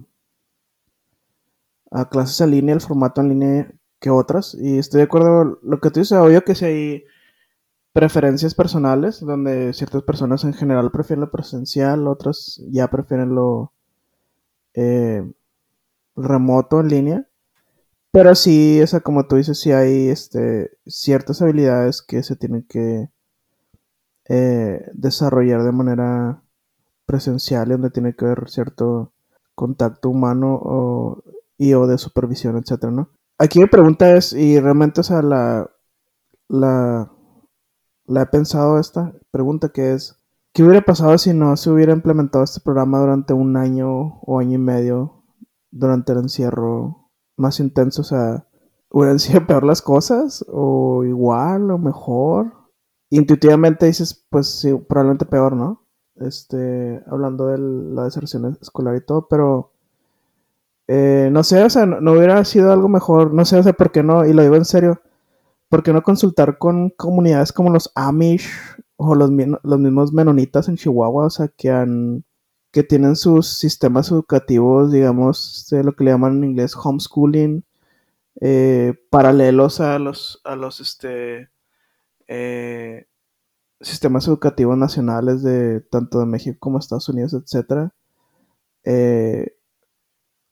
a, 1.90 2.08
clases 2.08 2.40
en 2.42 2.50
línea, 2.52 2.74
el 2.74 2.80
formato 2.80 3.20
en 3.20 3.28
línea 3.28 3.72
que 4.00 4.10
otras, 4.10 4.54
y 4.54 4.78
estoy 4.78 4.98
de 4.98 5.04
acuerdo 5.04 5.58
lo 5.62 5.80
que 5.80 5.90
tú 5.90 6.00
dices, 6.00 6.16
obvio 6.16 6.44
que 6.44 6.54
si 6.54 6.64
hay 6.64 7.04
preferencias 7.92 8.54
personales, 8.54 9.20
donde 9.20 9.72
ciertas 9.72 10.02
personas 10.04 10.44
en 10.44 10.54
general 10.54 10.92
prefieren 10.92 11.22
lo 11.22 11.30
presencial, 11.32 12.06
otras 12.06 12.62
ya 12.70 12.88
prefieren 12.88 13.34
lo 13.34 13.72
eh, 14.74 15.28
remoto 16.16 16.80
en 16.80 16.88
línea. 16.88 17.28
Pero 18.10 18.34
sí, 18.34 18.80
esa, 18.80 19.00
como 19.00 19.26
tú 19.26 19.36
dices, 19.36 19.60
sí 19.60 19.72
hay 19.72 20.08
este, 20.08 20.70
ciertas 20.86 21.42
habilidades 21.42 22.02
que 22.02 22.22
se 22.22 22.36
tienen 22.36 22.62
que 22.62 23.10
eh, 24.28 24.90
desarrollar 24.94 25.62
de 25.62 25.72
manera 25.72 26.42
presencial, 27.06 27.68
donde 27.68 27.90
tiene 27.90 28.14
que 28.14 28.24
haber 28.26 28.48
cierto 28.50 29.12
contacto 29.54 30.10
humano 30.10 30.58
o, 30.62 31.22
y 31.58 31.74
o 31.74 31.86
de 31.86 31.98
supervisión, 31.98 32.56
etcétera, 32.56 32.92
¿no? 32.92 33.10
Aquí 33.38 33.60
mi 33.60 33.66
pregunta 33.66 34.14
es, 34.16 34.32
y 34.32 34.58
realmente, 34.58 35.00
o 35.00 35.04
sea, 35.04 35.22
la, 35.22 35.70
la, 36.48 37.10
la 38.06 38.22
he 38.22 38.26
pensado 38.26 38.78
esta 38.78 39.12
pregunta 39.30 39.68
que 39.68 39.92
es, 39.92 40.16
¿qué 40.52 40.64
hubiera 40.64 40.84
pasado 40.84 41.16
si 41.18 41.32
no 41.34 41.56
se 41.56 41.70
hubiera 41.70 41.92
implementado 41.92 42.44
este 42.44 42.60
programa 42.60 43.00
durante 43.00 43.32
un 43.32 43.56
año 43.56 44.18
o 44.22 44.38
año 44.38 44.54
y 44.54 44.58
medio 44.58 45.22
durante 45.70 46.12
el 46.12 46.18
encierro 46.18 46.97
más 47.38 47.60
intenso, 47.60 48.02
o 48.02 48.04
sea, 48.04 48.46
hubieran 48.90 49.18
sido 49.18 49.46
peor 49.46 49.64
las 49.64 49.82
cosas, 49.82 50.44
o 50.48 51.04
igual, 51.04 51.70
o 51.70 51.78
mejor. 51.78 52.52
Intuitivamente 53.10 53.86
dices, 53.86 54.26
pues 54.30 54.48
sí, 54.48 54.74
probablemente 54.74 55.26
peor, 55.26 55.54
¿no? 55.56 55.84
Este, 56.16 57.02
hablando 57.06 57.46
de 57.46 57.58
la 57.58 58.04
deserción 58.04 58.58
escolar 58.60 58.96
y 58.96 59.04
todo, 59.04 59.28
pero 59.28 59.72
eh, 60.88 61.28
no 61.32 61.44
sé, 61.44 61.62
o 61.62 61.70
sea, 61.70 61.86
no, 61.86 62.00
no, 62.00 62.12
hubiera 62.12 62.44
sido 62.44 62.72
algo 62.72 62.88
mejor, 62.88 63.32
no 63.34 63.44
sé, 63.44 63.58
o 63.58 63.62
sea, 63.62 63.72
¿por 63.74 63.92
qué 63.92 64.02
no? 64.02 64.26
Y 64.26 64.32
lo 64.32 64.42
digo 64.42 64.56
en 64.56 64.64
serio, 64.64 65.00
¿por 65.68 65.82
qué 65.82 65.92
no 65.92 66.02
consultar 66.02 66.58
con 66.58 66.90
comunidades 66.90 67.52
como 67.52 67.70
los 67.70 67.92
Amish 67.94 68.48
o 68.96 69.14
los, 69.14 69.30
los 69.62 69.78
mismos 69.78 70.12
menonitas 70.12 70.68
en 70.68 70.76
Chihuahua, 70.76 71.26
o 71.26 71.30
sea, 71.30 71.48
que 71.48 71.70
han 71.70 72.24
que 72.72 72.82
tienen 72.82 73.16
sus 73.16 73.48
sistemas 73.58 74.10
educativos, 74.10 74.92
digamos, 74.92 75.66
de 75.70 75.84
lo 75.84 75.94
que 75.94 76.04
le 76.04 76.10
llaman 76.12 76.38
en 76.38 76.50
inglés 76.50 76.74
homeschooling, 76.76 77.64
eh, 78.40 78.94
paralelos 79.10 79.80
a 79.80 79.98
los, 79.98 80.40
a 80.44 80.56
los 80.56 80.80
este, 80.80 81.50
eh, 82.28 83.06
sistemas 83.80 84.28
educativos 84.28 84.76
nacionales 84.76 85.42
de 85.42 85.80
tanto 85.80 86.20
de 86.20 86.26
México 86.26 86.58
como 86.60 86.78
Estados 86.78 87.08
Unidos, 87.08 87.34
etcétera. 87.34 87.92
Eh, 88.84 89.56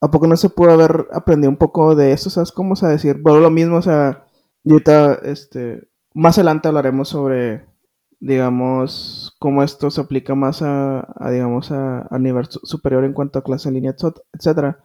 ¿A 0.01 0.11
poco 0.11 0.27
no 0.27 0.37
se 0.37 0.49
pudo 0.49 0.71
haber 0.71 1.07
aprendido 1.11 1.49
un 1.49 1.57
poco 1.57 1.95
de 1.95 2.11
eso? 2.13 2.29
¿Sabes 2.29 2.51
cómo? 2.51 2.73
O 2.73 2.75
sea, 2.75 2.89
decir, 2.89 3.17
bueno, 3.21 3.39
lo 3.39 3.49
mismo, 3.49 3.77
o 3.77 3.81
sea, 3.81 4.25
ahorita, 4.65 5.15
este, 5.23 5.89
más 6.13 6.37
adelante 6.37 6.67
hablaremos 6.67 7.09
sobre, 7.09 7.65
digamos, 8.19 9.35
cómo 9.39 9.63
esto 9.63 9.91
se 9.91 10.01
aplica 10.01 10.35
más 10.35 10.61
a, 10.61 11.07
digamos, 11.31 11.71
a, 11.71 12.07
nivel 12.19 12.45
superior 12.49 13.03
en 13.05 13.13
cuanto 13.13 13.39
a 13.39 13.43
clase 13.43 13.69
en 13.69 13.75
línea, 13.75 13.95
etcétera. 14.33 14.83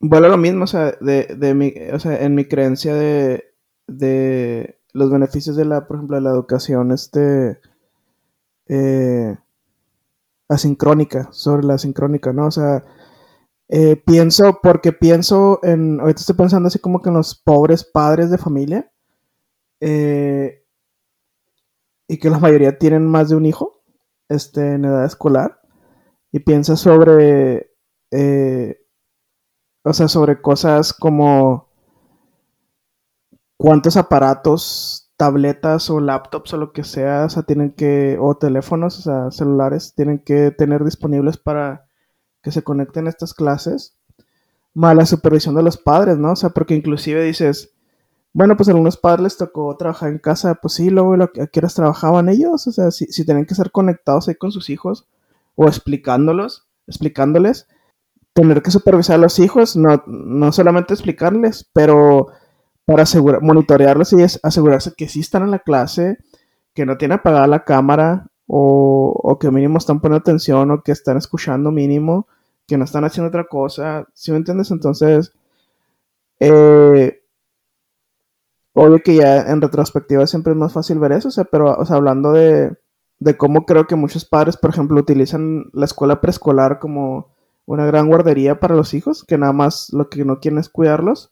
Bueno, 0.00 0.28
lo 0.28 0.36
mismo, 0.36 0.64
o 0.64 0.66
sea, 0.66 0.92
de, 1.00 1.54
mi, 1.54 1.72
o 1.92 1.98
sea, 1.98 2.22
en 2.22 2.34
mi 2.34 2.44
creencia 2.46 2.94
de, 2.94 3.54
de 3.86 4.78
los 4.92 5.10
beneficios 5.10 5.56
de 5.56 5.64
la, 5.64 5.86
por 5.86 5.96
ejemplo, 5.96 6.16
de 6.16 6.22
la 6.22 6.30
educación, 6.30 6.92
este, 6.92 7.58
eh, 8.68 9.36
asincrónica, 10.48 11.28
sobre 11.32 11.66
la 11.66 11.74
asincrónica, 11.74 12.32
¿no? 12.32 12.46
O 12.46 12.50
sea, 12.50 12.84
eh, 13.68 13.96
pienso, 13.96 14.60
porque 14.62 14.92
pienso 14.92 15.60
en, 15.62 16.00
ahorita 16.00 16.20
estoy 16.20 16.36
pensando 16.36 16.68
así 16.68 16.78
como 16.78 17.00
que 17.00 17.08
en 17.08 17.16
los 17.16 17.34
pobres 17.34 17.84
padres 17.84 18.30
de 18.30 18.38
familia, 18.38 18.90
eh, 19.80 20.63
y 22.14 22.18
que 22.18 22.30
la 22.30 22.38
mayoría 22.38 22.78
tienen 22.78 23.06
más 23.06 23.28
de 23.28 23.36
un 23.36 23.44
hijo, 23.44 23.82
este, 24.28 24.74
en 24.74 24.84
edad 24.84 25.04
escolar, 25.04 25.60
y 26.30 26.38
piensa 26.40 26.76
sobre, 26.76 27.72
eh, 28.12 28.80
o 29.82 29.92
sea, 29.92 30.06
sobre 30.06 30.40
cosas 30.40 30.92
como 30.92 31.70
cuántos 33.56 33.96
aparatos, 33.96 35.12
tabletas 35.16 35.90
o 35.90 36.00
laptops 36.00 36.54
o 36.54 36.56
lo 36.56 36.72
que 36.72 36.84
sea, 36.84 37.24
o 37.24 37.28
sea, 37.28 37.42
tienen 37.42 37.72
que, 37.72 38.16
o 38.20 38.36
teléfonos, 38.36 38.98
o 39.00 39.02
sea, 39.02 39.30
celulares, 39.32 39.94
tienen 39.96 40.20
que 40.20 40.52
tener 40.52 40.84
disponibles 40.84 41.36
para 41.36 41.88
que 42.42 42.52
se 42.52 42.62
conecten 42.62 43.06
a 43.06 43.10
estas 43.10 43.34
clases, 43.34 43.98
más 44.72 44.94
la 44.94 45.06
supervisión 45.06 45.56
de 45.56 45.64
los 45.64 45.78
padres, 45.78 46.18
¿no? 46.18 46.32
O 46.32 46.36
sea, 46.36 46.50
porque 46.50 46.74
inclusive 46.74 47.24
dices, 47.24 47.73
bueno, 48.34 48.56
pues 48.56 48.68
a 48.68 48.72
algunos 48.72 48.96
padres 48.96 49.22
les 49.22 49.36
tocó 49.36 49.76
trabajar 49.76 50.10
en 50.10 50.18
casa, 50.18 50.56
pues 50.56 50.74
sí, 50.74 50.90
luego 50.90 51.14
a 51.14 51.28
qué 51.28 51.60
horas 51.60 51.74
trabajaban 51.74 52.28
ellos, 52.28 52.66
o 52.66 52.72
sea, 52.72 52.90
si, 52.90 53.06
si 53.06 53.24
tienen 53.24 53.46
que 53.46 53.54
ser 53.54 53.70
conectados 53.70 54.28
ahí 54.28 54.34
con 54.34 54.50
sus 54.50 54.70
hijos 54.70 55.06
o 55.54 55.66
explicándolos, 55.68 56.66
explicándoles, 56.88 57.68
tener 58.32 58.60
que 58.62 58.72
supervisar 58.72 59.14
a 59.14 59.18
los 59.18 59.38
hijos, 59.38 59.76
no, 59.76 60.02
no 60.06 60.50
solamente 60.50 60.94
explicarles, 60.94 61.70
pero 61.72 62.26
para 62.84 63.04
asegurar, 63.04 63.40
monitorearlos 63.40 64.12
y 64.12 64.22
asegurarse 64.42 64.94
que 64.96 65.08
sí 65.08 65.20
están 65.20 65.44
en 65.44 65.52
la 65.52 65.60
clase, 65.60 66.18
que 66.74 66.84
no 66.84 66.98
tienen 66.98 67.18
apagada 67.18 67.46
la 67.46 67.64
cámara 67.64 68.26
o, 68.48 69.14
o, 69.16 69.38
que 69.38 69.50
mínimo 69.52 69.78
están 69.78 70.00
poniendo 70.00 70.20
atención 70.20 70.72
o 70.72 70.82
que 70.82 70.90
están 70.90 71.16
escuchando 71.16 71.70
mínimo, 71.70 72.26
que 72.66 72.76
no 72.76 72.84
están 72.84 73.04
haciendo 73.04 73.28
otra 73.28 73.44
cosa, 73.44 74.08
¿sí 74.12 74.32
me 74.32 74.38
entiendes? 74.38 74.72
Entonces, 74.72 75.32
eh, 76.40 77.23
obvio 78.74 79.02
que 79.02 79.16
ya 79.16 79.50
en 79.50 79.60
retrospectiva 79.60 80.26
siempre 80.26 80.52
es 80.52 80.58
más 80.58 80.72
fácil 80.72 80.98
ver 80.98 81.12
eso, 81.12 81.28
o 81.28 81.30
sea, 81.30 81.44
pero 81.44 81.74
o 81.74 81.86
sea, 81.86 81.96
hablando 81.96 82.32
de, 82.32 82.76
de 83.20 83.36
cómo 83.36 83.64
creo 83.64 83.86
que 83.86 83.96
muchos 83.96 84.24
padres, 84.24 84.56
por 84.56 84.70
ejemplo, 84.70 85.00
utilizan 85.00 85.66
la 85.72 85.86
escuela 85.86 86.20
preescolar 86.20 86.78
como 86.78 87.28
una 87.66 87.86
gran 87.86 88.08
guardería 88.08 88.60
para 88.60 88.74
los 88.74 88.94
hijos, 88.94 89.24
que 89.24 89.38
nada 89.38 89.52
más 89.52 89.92
lo 89.92 90.10
que 90.10 90.24
no 90.24 90.40
quieren 90.40 90.58
es 90.58 90.68
cuidarlos. 90.68 91.30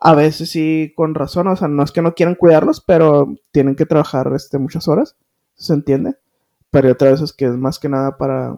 A 0.00 0.14
veces 0.14 0.50
sí, 0.50 0.92
con 0.96 1.14
razón, 1.14 1.46
o 1.46 1.56
sea, 1.56 1.68
no 1.68 1.84
es 1.84 1.92
que 1.92 2.02
no 2.02 2.14
quieran 2.14 2.34
cuidarlos, 2.34 2.80
pero 2.80 3.32
tienen 3.52 3.76
que 3.76 3.86
trabajar 3.86 4.32
este, 4.34 4.58
muchas 4.58 4.88
horas, 4.88 5.16
se 5.54 5.74
entiende. 5.74 6.16
Pero 6.70 6.90
otras 6.90 7.20
veces 7.20 7.32
que 7.32 7.44
es 7.44 7.56
más 7.56 7.78
que 7.78 7.88
nada 7.88 8.16
para 8.16 8.56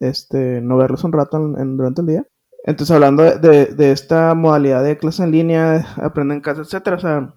este, 0.00 0.60
no 0.60 0.76
verlos 0.78 1.04
un 1.04 1.12
rato 1.12 1.38
durante 1.38 2.00
el 2.00 2.06
día. 2.06 2.26
Entonces, 2.64 2.94
hablando 2.94 3.22
de, 3.24 3.66
de, 3.66 3.92
esta 3.92 4.34
modalidad 4.34 4.82
de 4.82 4.96
clase 4.96 5.22
en 5.24 5.32
línea, 5.32 5.86
aprenden 5.96 6.38
en 6.38 6.42
casa, 6.42 6.62
etcétera, 6.62 6.96
o 6.96 7.00
sea, 7.00 7.34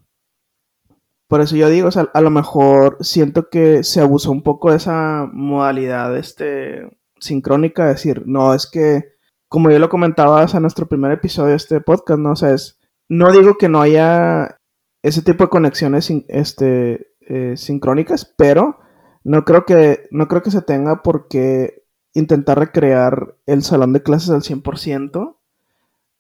por 1.27 1.41
eso 1.41 1.55
yo 1.55 1.69
digo, 1.69 1.87
o 1.87 1.91
sea, 1.91 2.09
a 2.13 2.21
lo 2.21 2.29
mejor 2.29 2.97
siento 3.01 3.49
que 3.49 3.83
se 3.83 4.01
abusó 4.01 4.31
un 4.31 4.43
poco 4.43 4.71
de 4.71 4.77
esa 4.77 5.27
modalidad 5.33 6.15
este, 6.17 6.99
sincrónica, 7.19 7.87
decir, 7.87 8.23
no, 8.27 8.53
es 8.53 8.67
que, 8.69 9.15
como 9.47 9.71
yo 9.71 9.79
lo 9.79 9.89
comentaba 9.89 10.45
en 10.45 10.61
nuestro 10.61 10.87
primer 10.87 11.11
episodio 11.11 11.51
de 11.51 11.55
este 11.55 11.81
podcast, 11.81 12.19
¿no? 12.19 12.33
O 12.33 12.45
es, 12.45 12.79
no 13.09 13.31
digo 13.31 13.57
que 13.57 13.69
no 13.69 13.81
haya 13.81 14.59
ese 15.01 15.21
tipo 15.23 15.45
de 15.45 15.49
conexiones 15.49 16.11
este, 16.27 17.13
eh, 17.21 17.57
sincrónicas, 17.57 18.31
pero 18.37 18.79
no 19.23 19.45
creo, 19.45 19.65
que, 19.65 20.07
no 20.11 20.27
creo 20.27 20.43
que 20.43 20.51
se 20.51 20.61
tenga 20.61 21.01
por 21.01 21.27
qué 21.27 21.85
intentar 22.13 22.59
recrear 22.59 23.35
el 23.47 23.63
salón 23.63 23.93
de 23.93 24.03
clases 24.03 24.29
al 24.29 24.41
100% 24.41 25.37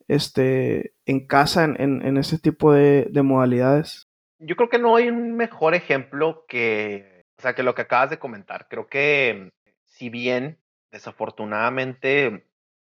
este, 0.07 0.95
en 1.05 1.27
casa 1.27 1.63
en, 1.65 1.77
en, 1.79 2.17
ese 2.17 2.37
tipo 2.37 2.73
de 2.73 3.09
modalidades 3.23 4.04
yo 4.39 4.55
creo 4.55 4.69
que 4.69 4.79
no 4.79 4.95
hay 4.95 5.09
un 5.09 5.35
mejor 5.35 5.75
ejemplo 5.75 6.45
que, 6.47 7.23
o 7.37 7.41
sea, 7.41 7.55
que 7.55 7.63
lo 7.63 7.75
que 7.75 7.83
acabas 7.83 8.09
de 8.09 8.19
comentar. 8.19 8.67
Creo 8.69 8.87
que 8.87 9.51
si 9.83 10.09
bien 10.09 10.59
desafortunadamente 10.91 12.47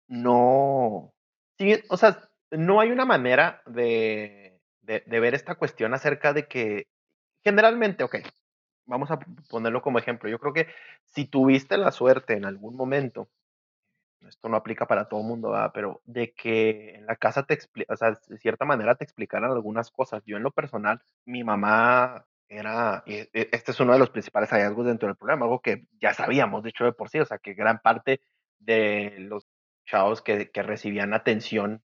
no, 0.08 1.13
si 1.58 1.82
o 1.89 1.98
sea, 1.98 2.30
no 2.52 2.80
hay 2.80 2.91
una 2.91 3.06
manera 3.06 3.62
de, 3.65 4.60
de, 4.82 5.04
de, 5.06 5.19
ver 5.19 5.34
esta 5.34 5.56
cuestión 5.56 5.93
acerca 5.93 6.34
de 6.34 6.48
que 6.48 6.88
generalmente, 7.43 8.04
ok, 8.04 8.17
vamos 8.86 9.12
a 9.12 9.19
ponerlo 9.50 9.82
como 9.82 10.00
ejemplo. 10.00 10.30
Yo 10.30 10.39
creo 10.39 10.54
que 10.54 10.67
si 11.04 11.26
tuviste 11.26 11.78
la 11.78 11.91
suerte 11.91 12.34
en 12.34 12.45
algún 12.45 12.76
momento 12.76 13.30
esto 14.28 14.50
no 14.50 14.58
aplica 14.58 14.88
para 14.88 15.08
todo 15.08 15.22
el 15.22 15.28
mundo, 15.28 15.54
pero 15.74 16.02
de 16.06 16.34
que 16.34 16.96
en 16.96 17.06
la 17.06 17.16
casa 17.16 17.44
te 17.44 17.54
explica, 17.54 17.94
o 17.94 17.98
sea, 17.98 18.18
de 18.28 18.38
cierta 18.38 18.66
manera 18.66 18.96
te 18.96 19.04
explicaran 19.04 19.52
algunas 19.52 19.92
cosas. 19.92 20.24
Yo 20.26 20.38
en 20.38 20.44
lo 20.44 20.52
personal, 20.52 21.02
mi 21.26 21.44
mamá 21.44 22.26
era, 22.48 23.04
e, 23.06 23.30
este 23.34 23.72
es 23.72 23.80
uno 23.80 23.94
de 23.94 24.00
los 24.00 24.10
principales 24.10 24.50
hallazgos 24.50 24.86
dentro 24.86 25.08
del 25.08 25.18
programa, 25.18 25.46
algo 25.46 25.62
que 25.62 25.88
ya 26.00 26.14
sabíamos, 26.14 26.64
de 26.64 26.70
hecho, 26.70 26.86
de 26.86 26.94
por 26.94 27.10
sí, 27.10 27.20
o 27.20 27.26
sea, 27.26 27.38
que 27.38 27.54
gran 27.54 27.80
parte 27.80 28.22
de 28.60 29.16
los 29.20 29.48
chavos 29.86 30.22
que, 30.22 30.52
que 30.52 30.64
recibían 30.64 31.14
atención 31.14 31.84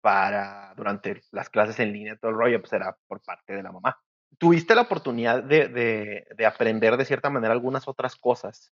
para 0.00 0.74
durante 0.76 1.22
las 1.30 1.48
clases 1.50 1.78
en 1.80 1.92
línea, 1.92 2.16
todo 2.16 2.30
el 2.30 2.36
rollo, 2.36 2.60
pues 2.60 2.72
era 2.72 2.96
por 3.06 3.22
parte 3.22 3.54
de 3.54 3.62
la 3.62 3.72
mamá. 3.72 4.00
¿Tuviste 4.38 4.74
la 4.74 4.82
oportunidad 4.82 5.42
de, 5.42 5.68
de, 5.68 6.26
de 6.36 6.46
aprender 6.46 6.96
de 6.96 7.04
cierta 7.04 7.30
manera 7.30 7.52
algunas 7.52 7.86
otras 7.86 8.16
cosas 8.16 8.72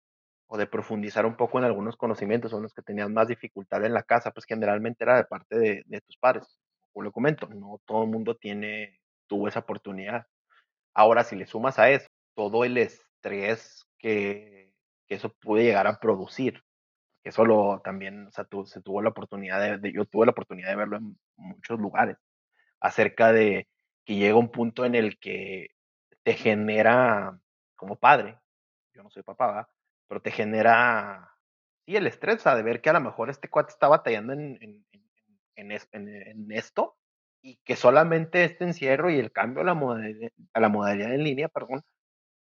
o 0.49 0.57
de 0.59 0.67
profundizar 0.67 1.27
un 1.27 1.37
poco 1.37 1.59
en 1.59 1.65
algunos 1.65 1.97
conocimientos 1.97 2.53
en 2.53 2.63
los 2.63 2.75
que 2.75 2.83
tenías 2.83 3.11
más 3.11 3.29
dificultad 3.29 3.85
en 3.85 3.95
la 3.95 4.03
casa, 4.03 4.31
pues 4.31 4.47
generalmente 4.47 5.05
era 5.05 5.17
de 5.17 5.25
parte 5.25 5.59
de, 5.59 5.83
de 5.87 6.01
tus 6.03 6.17
padres. 6.19 6.59
Como 6.93 7.05
lo 7.05 7.13
comento, 7.13 7.49
no 7.49 7.81
todo 7.85 8.05
el 8.05 8.11
mundo 8.11 8.37
tiene, 8.37 9.01
tuvo 9.27 9.49
esa 9.49 9.61
oportunidad. 9.61 10.27
Ahora, 10.95 11.25
si 11.25 11.37
le 11.37 11.47
sumas 11.47 11.79
a 11.79 11.91
eso 11.91 12.09
todo 12.35 12.65
el 12.65 12.79
estrés 12.79 13.87
que, 13.99 14.73
que 15.07 15.15
eso 15.15 15.33
puede 15.41 15.65
llegar 15.65 15.87
a 15.87 15.99
producir, 15.99 16.63
que 17.23 17.31
eso 17.31 17.45
lo, 17.45 17.81
también, 17.81 18.27
o 18.29 18.31
sea, 18.31 18.45
tu, 18.45 18.67
se 18.67 18.83
tuvo 18.83 19.03
la 19.03 19.11
oportunidad 19.11 19.79
de, 19.81 19.93
yo 19.93 20.05
tuve 20.05 20.27
la 20.27 20.33
oportunidad 20.33 20.69
de 20.71 20.77
verlo 20.77 20.97
en 20.99 21.19
muchos 21.37 21.81
lugares, 21.81 22.17
acerca 22.81 23.33
de 23.33 23.69
que 24.05 24.17
llega 24.17 24.37
un 24.37 24.51
punto 24.51 24.85
en 24.85 24.95
el 24.95 25.19
que 25.19 25.69
te 26.23 26.35
genera, 26.35 27.39
como 27.75 27.97
padre, 27.97 28.39
yo 28.95 29.03
no 29.03 29.11
soy 29.11 29.23
papá. 29.23 29.69
Pero 30.09 30.21
te 30.23 30.31
genera, 30.31 31.31
sí, 31.87 31.97
el 31.97 32.07
estrés, 32.07 32.45
de 32.45 32.63
ver 32.63 32.81
que 32.81 32.91
a 32.91 32.95
lo 32.95 33.01
mejor 33.01 33.31
este 33.31 33.49
cuate 33.49 33.73
está 33.73 33.89
batallando 33.89 34.33
en, 34.33 34.85
en 35.57 36.53
esto 36.53 36.97
y 37.43 37.57
que 37.65 37.77
solamente 37.77 38.45
este 38.45 38.65
encierro 38.65 39.11
y 39.11 39.19
el 39.19 39.33
cambio 39.33 39.63
a 39.63 39.65
la, 39.65 39.75
modalidad, 39.75 40.31
a 40.53 40.61
la 40.61 40.69
modalidad 40.69 41.15
en 41.15 41.25
línea, 41.25 41.49
perdón, 41.49 41.83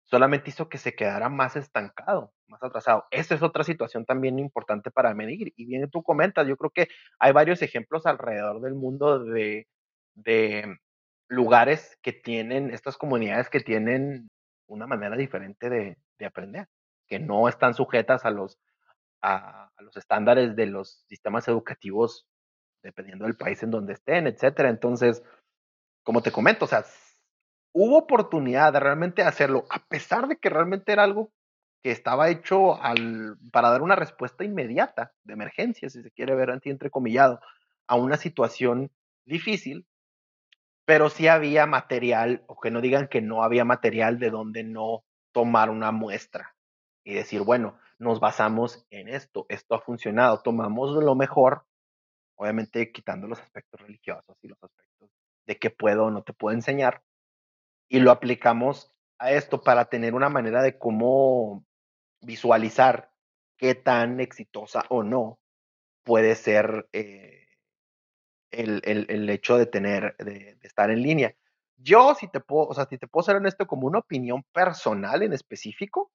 solamente 0.05 0.51
hizo 0.51 0.69
que 0.69 0.79
se 0.79 0.95
quedara 0.95 1.29
más 1.29 1.57
estancado, 1.57 2.33
más 2.47 2.63
atrasado. 2.63 3.07
Esa 3.11 3.35
es 3.35 3.43
otra 3.43 3.65
situación 3.65 4.05
también 4.05 4.39
importante 4.39 4.91
para 4.91 5.15
medir. 5.15 5.53
Y 5.57 5.67
bien 5.67 5.91
tú 5.91 6.03
comentas, 6.03 6.47
yo 6.47 6.57
creo 6.57 6.71
que 6.71 6.89
hay 7.19 7.33
varios 7.33 7.63
ejemplos 7.63 8.07
alrededor 8.07 8.61
del 8.61 8.75
mundo 8.75 9.25
de 9.25 9.67
de 10.15 10.79
lugares 11.29 11.99
que 12.03 12.13
tienen, 12.13 12.71
estas 12.71 12.97
comunidades 12.97 13.49
que 13.49 13.61
tienen 13.61 14.31
una 14.67 14.87
manera 14.87 15.17
diferente 15.17 15.71
de, 15.71 15.97
de 16.19 16.27
aprender, 16.27 16.69
que 17.07 17.19
no 17.19 17.49
están 17.49 17.75
sujetas 17.75 18.25
a 18.25 18.31
los, 18.31 18.59
a, 19.23 19.71
los 19.79 19.97
estándares 19.97 20.57
de 20.57 20.67
los 20.67 21.05
sistemas 21.09 21.49
educativos 21.49 22.27
dependiendo 22.83 23.25
del 23.25 23.37
país 23.37 23.63
en 23.63 23.71
donde 23.71 23.93
estén, 23.93 24.27
etcétera. 24.27 24.69
Entonces, 24.69 25.23
como 26.03 26.23
te 26.23 26.33
comento, 26.33 26.65
o 26.65 26.69
sea, 26.69 26.85
hubo 27.73 27.99
oportunidad 27.99 28.73
de 28.73 28.81
realmente 28.81 29.23
hacerlo, 29.23 29.67
a 29.71 29.79
pesar 29.87 30.27
de 30.27 30.37
que 30.37 30.51
realmente 30.51 30.93
era 30.93 31.05
algo 31.05 31.33
que 31.83 31.91
estaba 31.91 32.29
hecho 32.29 32.81
al, 32.81 33.37
para 33.53 33.71
dar 33.71 33.83
una 33.83 33.97
respuesta 33.97 34.45
inmediata 34.45 35.13
de 35.25 35.33
emergencia, 35.35 35.91
si 35.91 36.03
se 36.03 36.11
quiere 36.11 36.35
ver 36.35 36.51
anti 36.51 36.71
entrecomillado, 36.71 37.41
a 37.87 37.97
una 37.97 38.17
situación 38.17 38.91
difícil, 39.25 39.87
pero 40.85 41.09
sí 41.09 41.29
había 41.29 41.67
material, 41.67 42.45
o 42.47 42.59
que 42.59 42.71
no 42.71 42.81
digan 42.81 43.09
que 43.09 43.21
no 43.21 43.45
había 43.45 43.65
material 43.65 44.19
de 44.19 44.31
donde 44.31 44.65
no 44.65 45.05
tomar 45.33 45.71
una 45.71 45.93
muestra 45.93 46.52
y 47.05 47.15
decir, 47.15 47.43
bueno, 47.43 47.79
nos 47.99 48.21
basamos 48.21 48.87
en 48.91 49.09
esto, 49.09 49.47
esto 49.49 49.75
ha 49.75 49.81
funcionado, 49.81 50.43
tomamos 50.43 50.93
lo 51.03 51.15
mejor, 51.15 51.65
obviamente 52.37 52.93
quitando 52.93 53.27
los 53.27 53.41
aspectos 53.41 53.81
religiosos 53.81 54.37
y 54.43 54.49
los 54.49 54.63
aspectos 54.63 55.11
de 55.47 55.59
qué 55.59 55.71
puedo 55.71 56.07
o 56.07 56.11
no 56.11 56.23
te 56.23 56.33
puedo 56.33 56.55
enseñar, 56.55 57.03
y 57.89 58.01
lo 58.01 58.11
aplicamos 58.11 58.93
a 59.19 59.33
esto 59.33 59.63
para 59.63 59.87
tener 59.87 60.15
una 60.15 60.29
manera 60.29 60.63
de 60.63 60.79
cómo 60.79 61.65
visualizar 62.21 63.13
qué 63.57 63.75
tan 63.75 64.21
exitosa 64.21 64.85
o 64.89 65.03
no 65.03 65.39
puede 66.03 66.35
ser 66.35 66.89
eh, 66.93 67.47
el, 68.51 68.83
el, 68.85 69.07
el, 69.09 69.31
hecho 69.31 69.57
de 69.57 69.67
tener, 69.67 70.17
de, 70.19 70.57
de, 70.57 70.59
estar 70.63 70.91
en 70.91 71.03
línea. 71.03 71.35
Yo, 71.77 72.15
si 72.15 72.29
te 72.29 72.41
puedo, 72.41 72.67
o 72.67 72.75
sea, 72.75 72.87
si 72.87 72.99
te 72.99 73.07
puedo 73.07 73.25
ser 73.25 73.37
honesto, 73.37 73.67
como 73.67 73.87
una 73.87 74.01
opinión 74.01 74.43
personal 74.53 75.23
en 75.23 75.33
específico, 75.33 76.11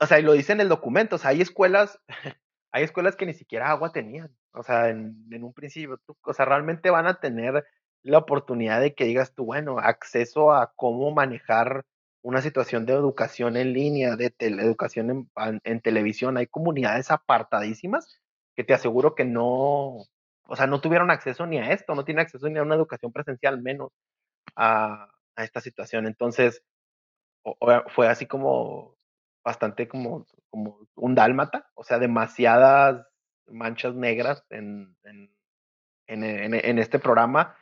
o 0.00 0.06
sea, 0.06 0.18
y 0.18 0.22
lo 0.22 0.32
dice 0.32 0.52
en 0.52 0.60
el 0.60 0.68
documento, 0.68 1.16
o 1.16 1.18
sea, 1.18 1.30
hay 1.30 1.40
escuelas, 1.42 2.00
hay 2.72 2.84
escuelas 2.84 3.16
que 3.16 3.26
ni 3.26 3.34
siquiera 3.34 3.70
agua 3.70 3.92
tenían, 3.92 4.34
o 4.52 4.62
sea, 4.62 4.88
en, 4.88 5.26
un 5.42 5.52
principio, 5.52 6.00
o 6.24 6.32
sea, 6.32 6.46
realmente 6.46 6.90
van 6.90 7.06
a 7.06 7.20
tener 7.20 7.64
la 8.02 8.18
oportunidad 8.18 8.80
de 8.80 8.94
que 8.94 9.04
digas 9.04 9.34
tú, 9.34 9.44
bueno, 9.44 9.78
acceso 9.78 10.52
a 10.52 10.72
cómo 10.74 11.10
manejar 11.10 11.84
una 12.22 12.40
situación 12.40 12.86
de 12.86 12.94
educación 12.94 13.56
en 13.56 13.72
línea, 13.72 14.16
de 14.16 14.34
educación 14.38 15.30
en, 15.64 15.80
televisión. 15.80 16.36
Hay 16.36 16.46
comunidades 16.46 17.10
apartadísimas 17.10 18.20
que 18.56 18.64
te 18.64 18.74
aseguro 18.74 19.14
que 19.14 19.24
no, 19.24 20.04
o 20.46 20.56
sea, 20.56 20.66
no 20.66 20.80
tuvieron 20.80 21.10
acceso 21.10 21.46
ni 21.46 21.58
a 21.58 21.72
esto, 21.72 21.94
no 21.94 22.04
tienen 22.04 22.22
acceso 22.22 22.48
ni 22.48 22.58
a 22.58 22.62
una 22.62 22.74
educación 22.74 23.12
presencial, 23.12 23.60
menos 23.62 23.90
a, 24.56 25.08
esta 25.36 25.60
situación. 25.60 26.06
Entonces, 26.06 26.62
o 27.42 27.56
fue 27.88 28.08
así 28.08 28.26
como 28.26 28.99
bastante 29.44 29.88
como, 29.88 30.26
como 30.50 30.78
un 30.94 31.14
dálmata, 31.14 31.70
o 31.74 31.84
sea, 31.84 31.98
demasiadas 31.98 33.06
manchas 33.46 33.94
negras 33.94 34.44
en, 34.50 34.96
en, 35.04 36.54
en, 36.54 36.78
este 36.78 36.98
programa, 36.98 37.56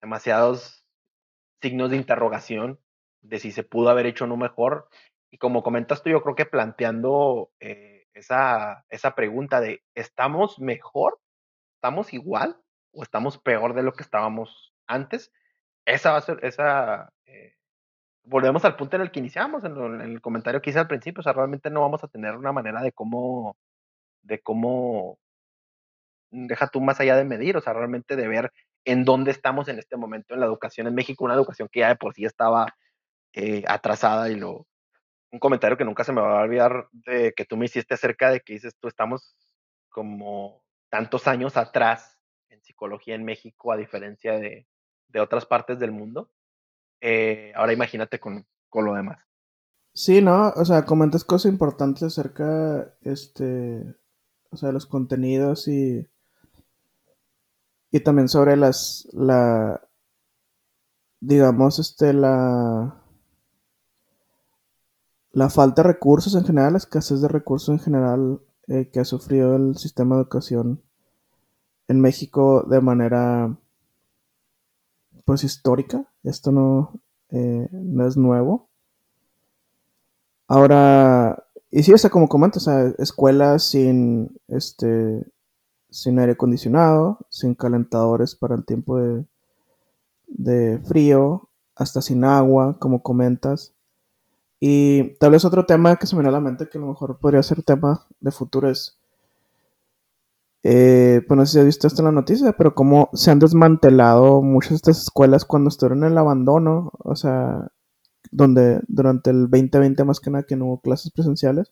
demasiados 0.00 0.86
signos 1.60 1.90
de 1.90 1.96
interrogación 1.96 2.80
de 3.20 3.38
si 3.38 3.52
se 3.52 3.62
pudo 3.62 3.90
haber 3.90 4.06
hecho 4.06 4.26
no 4.26 4.36
mejor. 4.36 4.88
Y 5.30 5.38
como 5.38 5.62
comentas 5.62 6.02
tú, 6.02 6.10
yo 6.10 6.22
creo 6.22 6.34
que 6.34 6.46
planteando 6.46 7.52
eh, 7.60 8.06
esa, 8.14 8.84
esa 8.88 9.14
pregunta 9.14 9.60
de, 9.60 9.82
¿estamos 9.94 10.58
mejor? 10.58 11.20
¿Estamos 11.76 12.12
igual? 12.12 12.60
¿O 12.92 13.02
estamos 13.02 13.38
peor 13.38 13.74
de 13.74 13.82
lo 13.82 13.92
que 13.92 14.02
estábamos 14.02 14.74
antes? 14.86 15.32
Esa 15.84 16.12
va 16.12 16.18
a 16.18 16.22
ser, 16.22 16.38
esa, 16.42 17.12
eh, 17.26 17.54
volvemos 18.24 18.64
al 18.64 18.76
punto 18.76 18.96
en 18.96 19.02
el 19.02 19.10
que 19.10 19.20
iniciamos, 19.20 19.64
en, 19.64 20.00
el 20.00 20.20
comentario 20.20 20.60
que 20.62 20.70
hice 20.70 20.78
al 20.78 20.88
principio, 20.88 21.20
o 21.20 21.22
sea, 21.22 21.32
realmente 21.32 21.70
no 21.70 21.80
vamos 21.80 22.04
a 22.04 22.08
tener 22.08 22.36
una 22.36 22.52
manera 22.52 22.82
de 22.82 22.92
cómo, 22.92 23.56
de 24.22 24.40
cómo, 24.40 25.18
deja 26.30 26.68
tú 26.68 26.80
más 26.80 27.00
allá 27.00 27.16
de 27.16 27.24
medir, 27.24 27.56
o 27.56 27.60
sea, 27.60 27.72
realmente 27.72 28.16
de 28.16 28.28
ver 28.28 28.52
en 28.84 29.04
dónde 29.04 29.30
estamos 29.30 29.68
en 29.68 29.78
este 29.78 29.96
momento 29.96 30.34
en 30.34 30.40
la 30.40 30.46
educación 30.46 30.86
en 30.86 30.94
México, 30.94 31.24
una 31.24 31.34
educación 31.34 31.68
que 31.70 31.80
ya 31.80 31.88
de 31.88 31.96
por 31.96 32.14
sí 32.14 32.24
estaba 32.24 32.66
eh, 33.34 33.64
atrasada 33.68 34.30
y 34.30 34.36
lo 34.36 34.66
un 35.32 35.38
comentario 35.38 35.76
que 35.76 35.84
nunca 35.84 36.04
se 36.04 36.12
me 36.12 36.20
va 36.20 36.40
a 36.40 36.42
olvidar 36.42 36.88
de 36.92 37.32
que 37.34 37.44
tú 37.44 37.56
me 37.56 37.66
hiciste 37.66 37.94
acerca 37.94 38.30
de 38.30 38.40
que 38.40 38.54
dices 38.54 38.74
tú 38.80 38.88
estamos 38.88 39.36
como 39.88 40.64
tantos 40.88 41.28
años 41.28 41.56
atrás 41.56 42.18
en 42.48 42.60
psicología 42.62 43.14
en 43.14 43.24
México 43.24 43.72
a 43.72 43.76
diferencia 43.76 44.32
de, 44.32 44.66
de 45.08 45.20
otras 45.20 45.46
partes 45.46 45.78
del 45.78 45.92
mundo. 45.92 46.30
Eh, 47.00 47.52
ahora 47.56 47.72
imagínate 47.72 48.18
con, 48.18 48.46
con, 48.68 48.84
lo 48.84 48.94
demás. 48.94 49.18
Sí, 49.92 50.20
no, 50.22 50.50
o 50.50 50.64
sea, 50.64 50.84
comentas 50.84 51.24
cosas 51.24 51.50
importantes 51.50 52.02
acerca, 52.02 52.94
este, 53.02 53.96
o 54.50 54.56
sea, 54.56 54.72
los 54.72 54.86
contenidos 54.86 55.68
y 55.68 56.06
y 57.92 58.00
también 58.00 58.28
sobre 58.28 58.56
las 58.56 59.08
la 59.12 59.80
digamos 61.20 61.78
este 61.78 62.12
la 62.12 62.96
la 65.32 65.48
falta 65.50 65.82
de 65.82 65.88
recursos 65.88 66.34
en 66.34 66.44
general, 66.44 66.72
la 66.72 66.78
escasez 66.78 67.20
de 67.20 67.28
recursos 67.28 67.68
en 67.68 67.78
general 67.78 68.40
eh, 68.66 68.90
que 68.92 69.00
ha 69.00 69.04
sufrido 69.04 69.56
el 69.56 69.76
sistema 69.76 70.16
de 70.16 70.22
educación 70.22 70.82
en 71.88 72.00
México 72.00 72.64
de 72.68 72.80
manera 72.80 73.56
pues 75.24 75.44
histórica. 75.44 76.09
Esto 76.22 76.52
no, 76.52 77.00
eh, 77.30 77.68
no 77.72 78.06
es 78.06 78.16
nuevo. 78.16 78.68
Ahora, 80.48 81.44
y 81.70 81.82
sí, 81.82 81.92
o 81.92 82.10
como 82.10 82.28
comento, 82.28 82.58
o 82.58 82.94
escuelas 82.98 83.64
sin 83.70 84.36
este 84.48 85.24
sin 85.90 86.18
aire 86.18 86.32
acondicionado, 86.32 87.18
sin 87.28 87.54
calentadores 87.54 88.34
para 88.36 88.54
el 88.54 88.64
tiempo 88.64 88.98
de, 88.98 89.24
de 90.28 90.78
frío, 90.84 91.48
hasta 91.74 92.00
sin 92.02 92.24
agua, 92.24 92.78
como 92.78 93.02
comentas. 93.02 93.74
Y 94.60 95.14
tal 95.18 95.32
vez 95.32 95.44
otro 95.44 95.66
tema 95.66 95.96
que 95.96 96.06
se 96.06 96.14
me 96.14 96.20
viene 96.22 96.28
a 96.28 96.38
la 96.38 96.40
mente 96.40 96.68
que 96.68 96.78
a 96.78 96.80
lo 96.80 96.88
mejor 96.88 97.18
podría 97.18 97.42
ser 97.42 97.62
tema 97.62 98.06
de 98.20 98.30
futuro 98.30 98.68
es, 98.70 98.99
eh, 100.62 101.22
pues 101.26 101.38
no 101.38 101.46
sé 101.46 101.52
si 101.52 101.58
has 101.60 101.64
visto 101.64 101.86
esto 101.86 102.02
en 102.02 102.06
la 102.06 102.12
noticia, 102.12 102.52
pero 102.52 102.74
cómo 102.74 103.08
se 103.14 103.30
han 103.30 103.38
desmantelado 103.38 104.42
muchas 104.42 104.70
de 104.70 104.76
estas 104.76 105.02
escuelas 105.02 105.44
cuando 105.44 105.68
estuvieron 105.68 106.04
en 106.04 106.12
el 106.12 106.18
abandono, 106.18 106.92
o 106.98 107.16
sea, 107.16 107.68
donde 108.30 108.80
durante 108.88 109.30
el 109.30 109.50
2020 109.50 110.04
más 110.04 110.20
que 110.20 110.30
nada 110.30 110.44
que 110.44 110.56
no 110.56 110.66
hubo 110.66 110.80
clases 110.80 111.12
presenciales, 111.12 111.70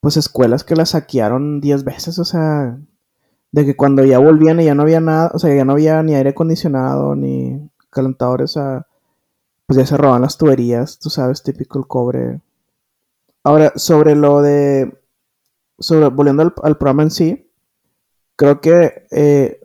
pues 0.00 0.16
escuelas 0.16 0.64
que 0.64 0.76
las 0.76 0.90
saquearon 0.90 1.60
10 1.60 1.84
veces, 1.84 2.18
o 2.18 2.24
sea, 2.24 2.78
de 3.52 3.64
que 3.64 3.76
cuando 3.76 4.04
ya 4.04 4.18
volvían 4.18 4.60
y 4.60 4.64
ya 4.64 4.74
no 4.74 4.82
había 4.82 5.00
nada, 5.00 5.30
o 5.34 5.38
sea, 5.38 5.54
ya 5.54 5.64
no 5.64 5.72
había 5.72 6.02
ni 6.02 6.14
aire 6.14 6.30
acondicionado, 6.30 7.14
ni 7.14 7.70
calentadores, 7.90 8.58
pues 9.66 9.76
ya 9.78 9.86
se 9.86 9.96
roban 9.96 10.22
las 10.22 10.38
tuberías, 10.38 10.98
tú 10.98 11.10
sabes, 11.10 11.42
típico 11.42 11.78
el 11.78 11.86
cobre. 11.86 12.40
Ahora, 13.44 13.72
sobre 13.76 14.14
lo 14.14 14.42
de, 14.42 14.99
volviendo 15.88 16.42
al, 16.42 16.54
al 16.62 16.78
programa 16.78 17.02
en 17.02 17.10
sí, 17.10 17.50
creo 18.36 18.60
que 18.60 19.06
eh, 19.10 19.60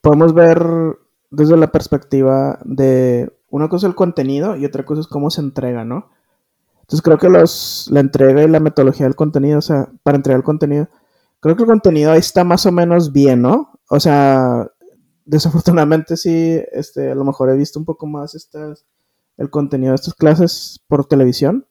podemos 0.00 0.34
ver 0.34 0.64
desde 1.30 1.56
la 1.56 1.70
perspectiva 1.70 2.58
de 2.64 3.32
una 3.50 3.68
cosa 3.68 3.86
el 3.86 3.94
contenido 3.94 4.56
y 4.56 4.64
otra 4.64 4.84
cosa 4.84 5.02
es 5.02 5.06
cómo 5.06 5.30
se 5.30 5.40
entrega, 5.40 5.84
¿no? 5.84 6.10
Entonces 6.80 7.02
creo 7.02 7.18
que 7.18 7.28
los, 7.28 7.88
la 7.90 8.00
entrega 8.00 8.42
y 8.42 8.48
la 8.48 8.58
metodología 8.58 9.06
del 9.06 9.14
contenido, 9.14 9.58
o 9.58 9.62
sea, 9.62 9.88
para 10.02 10.16
entregar 10.16 10.38
el 10.38 10.44
contenido, 10.44 10.88
creo 11.38 11.54
que 11.54 11.62
el 11.62 11.68
contenido 11.68 12.10
ahí 12.10 12.18
está 12.18 12.42
más 12.42 12.66
o 12.66 12.72
menos 12.72 13.12
bien, 13.12 13.42
¿no? 13.42 13.78
O 13.88 14.00
sea, 14.00 14.68
desafortunadamente 15.24 16.16
sí, 16.16 16.60
este, 16.72 17.12
a 17.12 17.14
lo 17.14 17.24
mejor 17.24 17.50
he 17.50 17.56
visto 17.56 17.78
un 17.78 17.84
poco 17.84 18.08
más 18.08 18.34
estas, 18.34 18.84
el 19.36 19.50
contenido 19.50 19.92
de 19.92 19.96
estas 19.96 20.14
clases 20.14 20.80
por 20.88 21.06
televisión, 21.06 21.66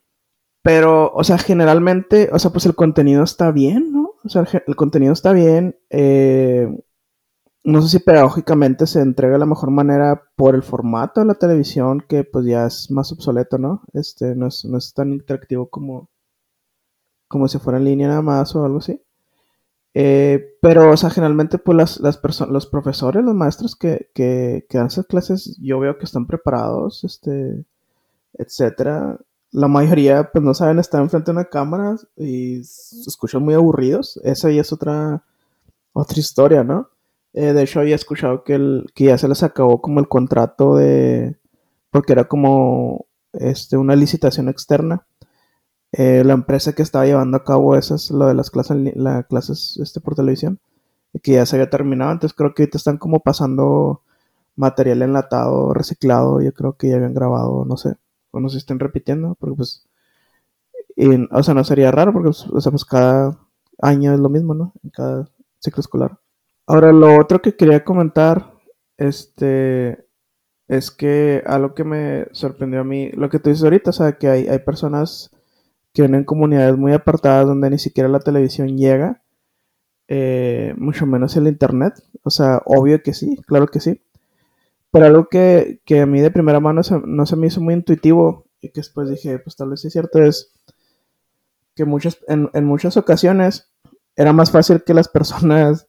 pero, 0.69 1.11
o 1.15 1.23
sea, 1.23 1.39
generalmente, 1.39 2.29
o 2.31 2.37
sea, 2.37 2.51
pues 2.51 2.67
el 2.67 2.75
contenido 2.75 3.23
está 3.23 3.51
bien, 3.51 3.91
¿no? 3.91 4.13
O 4.23 4.29
sea, 4.29 4.45
el, 4.67 4.75
contenido 4.75 5.13
está 5.13 5.33
bien, 5.33 5.75
eh, 5.89 6.69
no 7.63 7.81
sé 7.81 7.89
si 7.89 8.03
pedagógicamente 8.05 8.85
se 8.85 9.01
entrega 9.01 9.33
de 9.33 9.39
la 9.39 9.47
mejor 9.47 9.71
manera 9.71 10.21
por 10.35 10.53
el 10.53 10.61
formato 10.61 11.21
de 11.21 11.25
la 11.25 11.33
televisión, 11.33 12.05
que 12.07 12.23
pues 12.23 12.45
ya 12.45 12.67
es 12.67 12.91
más 12.91 13.11
obsoleto, 13.11 13.57
¿no? 13.57 13.81
Este, 13.93 14.35
no 14.35 14.45
es, 14.45 14.63
no 14.63 14.77
es 14.77 14.93
tan 14.93 15.11
interactivo 15.11 15.67
como, 15.71 16.11
como 17.27 17.47
si 17.47 17.57
fuera 17.57 17.79
en 17.79 17.85
línea 17.85 18.07
nada 18.07 18.21
más 18.21 18.55
o 18.55 18.63
algo 18.63 18.77
así. 18.77 19.01
Eh, 19.95 20.55
pero, 20.61 20.91
o 20.91 20.97
sea, 20.97 21.09
generalmente 21.09 21.57
pues 21.57 21.75
las, 21.75 21.99
las 21.99 22.21
los 22.47 22.67
profesores, 22.67 23.23
los 23.23 23.33
maestros 23.33 23.75
que, 23.75 24.11
que, 24.13 24.67
que 24.69 24.77
dan 24.77 24.87
esas 24.87 25.07
clases, 25.07 25.57
yo 25.59 25.79
veo 25.79 25.97
que 25.97 26.05
están 26.05 26.27
preparados, 26.27 27.03
este, 27.03 27.65
etcétera. 28.33 29.17
La 29.51 29.67
mayoría 29.67 30.29
pues 30.31 30.43
no 30.43 30.53
saben 30.53 30.79
estar 30.79 31.01
enfrente 31.01 31.31
de 31.31 31.37
una 31.37 31.45
cámara 31.45 31.95
y 32.15 32.63
se 32.63 33.09
escuchan 33.09 33.43
muy 33.43 33.55
aburridos. 33.55 34.19
Esa 34.23 34.51
ya 34.51 34.61
es 34.61 34.71
otra, 34.71 35.23
otra 35.93 36.19
historia, 36.19 36.63
¿no? 36.63 36.89
Eh, 37.33 37.53
de 37.53 37.63
hecho, 37.63 37.79
había 37.79 37.95
escuchado 37.95 38.43
que, 38.43 38.55
el, 38.55 38.85
que 38.95 39.05
ya 39.05 39.17
se 39.17 39.27
les 39.27 39.43
acabó 39.43 39.81
como 39.81 39.99
el 39.99 40.07
contrato 40.07 40.75
de... 40.75 41.37
porque 41.91 42.13
era 42.13 42.25
como 42.27 43.07
este, 43.33 43.77
una 43.77 43.95
licitación 43.95 44.49
externa. 44.49 45.05
Eh, 45.91 46.23
la 46.23 46.33
empresa 46.33 46.73
que 46.73 46.83
estaba 46.83 47.05
llevando 47.05 47.37
a 47.37 47.43
cabo 47.43 47.75
esas, 47.75 48.11
lo 48.11 48.27
de 48.27 48.35
las 48.35 48.51
clases, 48.51 48.77
las 48.95 49.25
clases 49.27 49.79
este, 49.81 49.99
por 50.01 50.15
televisión, 50.15 50.59
que 51.23 51.33
ya 51.33 51.45
se 51.45 51.55
había 51.55 51.69
terminado. 51.69 52.11
Entonces 52.11 52.35
creo 52.37 52.53
que 52.53 52.63
ahorita 52.63 52.77
están 52.77 52.97
como 52.97 53.19
pasando 53.21 54.01
material 54.55 55.01
enlatado, 55.01 55.73
reciclado. 55.73 56.41
Yo 56.41 56.53
creo 56.53 56.73
que 56.77 56.89
ya 56.89 56.95
habían 56.97 57.13
grabado, 57.13 57.65
no 57.65 57.77
sé, 57.77 57.95
o 58.31 58.39
no 58.39 58.49
se 58.49 58.57
estén 58.57 58.79
repitiendo, 58.79 59.35
porque 59.35 59.55
pues, 59.55 59.87
o 61.31 61.43
sea, 61.43 61.53
no 61.53 61.63
sería 61.63 61.91
raro, 61.91 62.13
porque 62.13 62.27
pues, 62.27 62.45
o 62.47 62.61
sea, 62.61 62.71
pues 62.71 62.85
cada 62.85 63.39
año 63.81 64.13
es 64.13 64.19
lo 64.19 64.29
mismo, 64.29 64.53
¿no? 64.53 64.73
En 64.83 64.89
cada 64.89 65.29
ciclo 65.59 65.81
escolar. 65.81 66.19
Ahora, 66.67 66.91
lo 66.91 67.19
otro 67.19 67.41
que 67.41 67.55
quería 67.55 67.83
comentar, 67.83 68.53
este, 68.97 70.05
es 70.67 70.91
que 70.91 71.43
algo 71.47 71.73
que 71.73 71.83
me 71.83 72.27
sorprendió 72.31 72.81
a 72.81 72.83
mí, 72.83 73.11
lo 73.13 73.29
que 73.29 73.39
tú 73.39 73.49
dices 73.49 73.63
ahorita, 73.63 73.89
o 73.89 73.93
sea, 73.93 74.17
que 74.17 74.27
hay, 74.27 74.47
hay 74.47 74.59
personas 74.59 75.31
que 75.93 76.03
vienen 76.03 76.21
en 76.21 76.25
comunidades 76.25 76.77
muy 76.77 76.93
apartadas 76.93 77.47
donde 77.47 77.69
ni 77.71 77.79
siquiera 77.79 78.09
la 78.09 78.19
televisión 78.19 78.77
llega, 78.77 79.23
eh, 80.07 80.73
mucho 80.77 81.05
menos 81.05 81.35
el 81.37 81.47
internet, 81.47 81.93
o 82.23 82.29
sea, 82.29 82.61
obvio 82.65 83.01
que 83.01 83.13
sí, 83.13 83.37
claro 83.47 83.67
que 83.67 83.79
sí, 83.79 84.01
pero 84.91 85.05
algo 85.05 85.27
que, 85.29 85.81
que 85.85 86.01
a 86.01 86.05
mí 86.05 86.19
de 86.21 86.31
primera 86.31 86.59
mano 86.59 86.83
se, 86.83 86.99
no 87.05 87.25
se 87.25 87.35
me 87.35 87.47
hizo 87.47 87.61
muy 87.61 87.73
intuitivo 87.73 88.47
y 88.61 88.69
que 88.69 88.81
después 88.81 89.09
dije, 89.09 89.39
pues 89.39 89.55
tal 89.55 89.69
vez 89.69 89.81
sí 89.81 89.87
es 89.87 89.93
cierto, 89.93 90.21
es 90.21 90.51
que 91.75 91.85
muchas, 91.85 92.19
en, 92.27 92.49
en 92.53 92.65
muchas 92.65 92.97
ocasiones 92.97 93.71
era 94.15 94.33
más 94.33 94.51
fácil 94.51 94.83
que 94.83 94.93
las 94.93 95.07
personas 95.07 95.87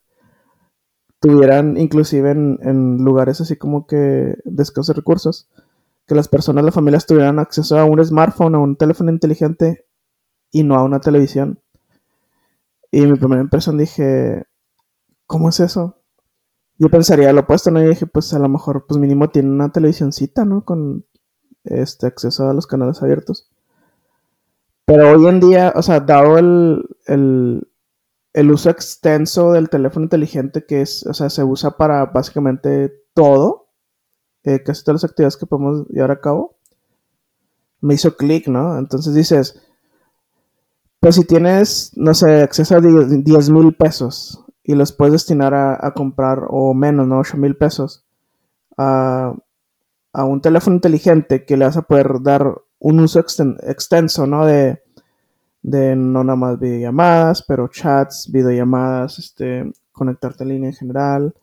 tuvieran, 1.20 1.76
inclusive 1.76 2.30
en, 2.30 2.58
en, 2.62 2.98
lugares 2.98 3.40
así 3.40 3.56
como 3.56 3.86
que 3.86 3.96
de 4.44 4.62
escasos 4.62 4.94
recursos, 4.96 5.48
que 6.06 6.14
las 6.14 6.28
personas, 6.28 6.64
las 6.64 6.74
familias 6.74 7.06
tuvieran 7.06 7.38
acceso 7.38 7.78
a 7.78 7.84
un 7.84 8.04
smartphone, 8.04 8.54
a 8.54 8.58
un 8.58 8.76
teléfono 8.76 9.10
inteligente 9.10 9.86
y 10.50 10.62
no 10.62 10.76
a 10.76 10.82
una 10.82 11.00
televisión. 11.00 11.60
Y 12.90 13.02
mi 13.06 13.16
primera 13.16 13.42
impresión 13.42 13.78
dije, 13.78 14.44
¿cómo 15.26 15.48
es 15.50 15.60
eso? 15.60 15.99
Yo 16.80 16.88
pensaría 16.88 17.30
lo 17.34 17.42
opuesto, 17.42 17.70
¿no? 17.70 17.82
Y 17.82 17.88
dije, 17.88 18.06
pues 18.06 18.32
a 18.32 18.38
lo 18.38 18.48
mejor, 18.48 18.86
pues 18.86 18.98
mínimo 18.98 19.28
tiene 19.28 19.50
una 19.50 19.70
televisioncita, 19.70 20.46
¿no? 20.46 20.64
Con 20.64 21.04
este 21.62 22.06
acceso 22.06 22.48
a 22.48 22.54
los 22.54 22.66
canales 22.66 23.02
abiertos. 23.02 23.50
Pero 24.86 25.10
hoy 25.10 25.26
en 25.26 25.40
día, 25.40 25.74
o 25.76 25.82
sea, 25.82 26.00
dado 26.00 26.38
el, 26.38 26.88
el, 27.06 28.50
uso 28.50 28.70
extenso 28.70 29.52
del 29.52 29.68
teléfono 29.68 30.04
inteligente, 30.04 30.64
que 30.64 30.80
es, 30.80 31.04
o 31.06 31.12
sea, 31.12 31.28
se 31.28 31.44
usa 31.44 31.76
para 31.76 32.06
básicamente 32.06 32.90
todo, 33.12 33.68
eh, 34.44 34.62
casi 34.62 34.82
todas 34.82 35.02
las 35.02 35.10
actividades 35.10 35.36
que 35.36 35.44
podemos 35.44 35.86
llevar 35.88 36.12
a 36.12 36.20
cabo, 36.22 36.56
me 37.82 37.92
hizo 37.92 38.16
clic, 38.16 38.48
¿no? 38.48 38.78
Entonces 38.78 39.12
dices, 39.12 39.60
pues 40.98 41.16
si 41.16 41.26
tienes, 41.26 41.92
no 41.94 42.14
sé, 42.14 42.40
acceso 42.40 42.76
a 42.76 42.80
10 42.80 43.50
mil 43.50 43.74
pesos 43.74 44.46
y 44.70 44.74
los 44.76 44.92
puedes 44.92 45.12
destinar 45.12 45.52
a, 45.52 45.84
a, 45.84 45.92
comprar, 45.94 46.44
o 46.48 46.74
menos, 46.74 47.08
¿no? 47.08 47.18
8 47.18 47.36
mil 47.36 47.56
pesos, 47.56 48.04
a, 48.76 49.34
a, 50.12 50.24
un 50.24 50.40
teléfono 50.40 50.76
inteligente 50.76 51.44
que 51.44 51.56
le 51.56 51.64
vas 51.64 51.76
a 51.76 51.82
poder 51.82 52.22
dar 52.22 52.54
un 52.78 53.00
uso 53.00 53.18
exten 53.18 53.56
extenso, 53.64 54.28
¿no? 54.28 54.46
De, 54.46 54.80
de 55.62 55.96
no 55.96 56.22
nada 56.22 56.36
más 56.36 56.60
videollamadas, 56.60 57.42
pero 57.42 57.66
chats, 57.66 58.30
videollamadas, 58.30 59.18
este, 59.18 59.72
conectarte 59.90 60.44
en 60.44 60.50
línea 60.50 60.70
en 60.70 60.76
general, 60.76 61.34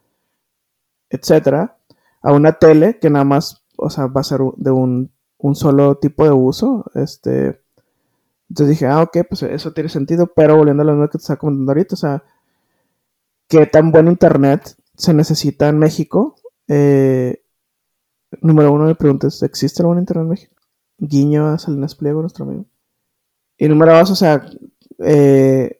etcétera, 1.09 1.75
a 2.21 2.31
una 2.31 2.53
tele 2.53 2.97
que 2.97 3.09
nada 3.09 3.25
más, 3.25 3.61
o 3.75 3.89
sea, 3.89 4.07
va 4.07 4.21
a 4.21 4.23
ser 4.23 4.39
de 4.55 4.71
un, 4.71 5.11
un 5.37 5.53
solo 5.53 5.97
tipo 5.97 6.23
de 6.23 6.31
uso, 6.31 6.85
este, 6.95 7.59
entonces 8.49 8.69
dije, 8.69 8.87
ah, 8.87 9.01
ok, 9.01 9.17
pues 9.27 9.43
eso 9.43 9.73
tiene 9.73 9.89
sentido, 9.89 10.31
pero 10.33 10.55
volviendo 10.55 10.83
a 10.83 10.85
lo 10.85 10.93
mismo 10.93 11.09
que 11.09 11.17
te 11.17 11.23
estaba 11.23 11.39
comentando 11.39 11.71
ahorita, 11.73 11.95
o 11.95 11.97
sea, 11.97 12.23
qué 13.47 13.65
tan 13.65 13.91
buen 13.91 14.07
internet 14.07 14.75
se 14.95 15.13
necesita 15.13 15.69
en 15.69 15.79
México. 15.79 16.35
Eh, 16.67 17.43
número 18.41 18.71
uno, 18.71 18.85
me 18.85 18.95
preguntas, 18.95 19.41
¿existe 19.43 19.83
buen 19.83 19.99
internet 19.99 20.23
en 20.23 20.29
México? 20.29 20.55
Guiño 20.97 21.47
a 21.47 21.57
Salinas 21.57 21.95
Pliego, 21.95 22.21
nuestro 22.21 22.45
amigo. 22.45 22.65
Y 23.57 23.67
número 23.67 23.97
dos, 23.97 24.11
o 24.11 24.15
sea, 24.15 24.45
eh, 24.99 25.79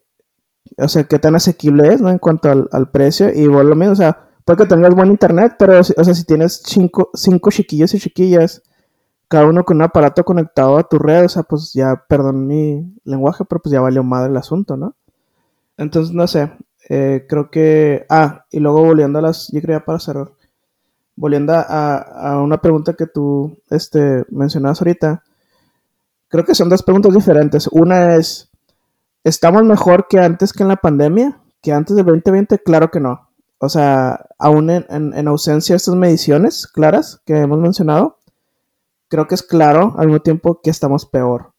o 0.77 0.87
sea, 0.87 1.03
qué 1.05 1.19
tan 1.19 1.35
asequible 1.35 1.93
es, 1.93 2.01
¿no? 2.01 2.09
En 2.09 2.19
cuanto 2.19 2.49
al, 2.49 2.69
al 2.71 2.89
precio. 2.91 3.33
Y 3.33 3.41
igual 3.41 3.69
lo 3.69 3.75
mismo, 3.75 3.93
o 3.93 3.95
sea, 3.95 4.29
puede 4.45 4.57
que 4.57 4.65
tengas 4.65 4.95
buen 4.95 5.09
internet, 5.09 5.55
pero, 5.59 5.79
o 5.79 5.83
sea, 5.83 6.13
si 6.13 6.23
tienes 6.23 6.61
cinco, 6.65 7.09
cinco 7.13 7.51
chiquillos 7.51 7.93
y 7.93 7.99
chiquillas, 7.99 8.63
cada 9.27 9.45
uno 9.45 9.65
con 9.65 9.77
un 9.77 9.83
aparato 9.83 10.23
conectado 10.23 10.77
a 10.77 10.87
tu 10.87 10.99
red, 10.99 11.25
o 11.25 11.29
sea, 11.29 11.43
pues 11.43 11.73
ya, 11.73 12.05
perdón 12.07 12.47
mi 12.47 12.93
lenguaje, 13.03 13.43
pero 13.45 13.61
pues 13.61 13.73
ya 13.73 13.81
valió 13.81 14.03
madre 14.03 14.29
el 14.29 14.37
asunto, 14.37 14.77
¿no? 14.77 14.95
Entonces, 15.77 16.13
no 16.13 16.27
sé, 16.27 16.51
eh, 16.89 17.25
creo 17.27 17.51
que... 17.51 18.05
Ah, 18.09 18.45
y 18.51 18.59
luego 18.59 18.83
volviendo 18.83 19.19
a 19.19 19.21
las... 19.21 19.49
Yo 19.51 19.61
quería 19.61 19.83
para 19.83 19.99
cerrar. 19.99 20.31
Volviendo 21.15 21.53
a, 21.53 21.97
a, 21.97 22.41
una 22.41 22.61
pregunta 22.61 22.93
que 22.93 23.07
tú 23.07 23.57
este, 23.69 24.25
mencionabas 24.29 24.81
ahorita. 24.81 25.23
Creo 26.29 26.45
que 26.45 26.55
son 26.55 26.69
dos 26.69 26.83
preguntas 26.83 27.13
diferentes. 27.13 27.67
Una 27.67 28.15
es, 28.15 28.49
¿estamos 29.23 29.63
mejor 29.63 30.07
que 30.07 30.19
antes 30.19 30.53
que 30.53 30.63
en 30.63 30.69
la 30.69 30.75
pandemia? 30.77 31.39
¿Que 31.61 31.73
antes 31.73 31.95
del 31.95 32.05
2020? 32.05 32.59
Claro 32.59 32.91
que 32.91 32.99
no. 32.99 33.29
O 33.59 33.69
sea, 33.69 34.27
aún 34.37 34.69
en, 34.69 34.85
en, 34.89 35.13
en 35.13 35.27
ausencia 35.27 35.73
de 35.73 35.77
estas 35.77 35.95
mediciones 35.95 36.67
claras 36.67 37.21
que 37.25 37.37
hemos 37.37 37.59
mencionado, 37.59 38.19
creo 39.07 39.27
que 39.27 39.35
es 39.35 39.41
claro 39.43 39.95
al 39.97 40.07
mismo 40.07 40.21
tiempo 40.21 40.61
que 40.61 40.69
estamos 40.69 41.05
peor. 41.05 41.53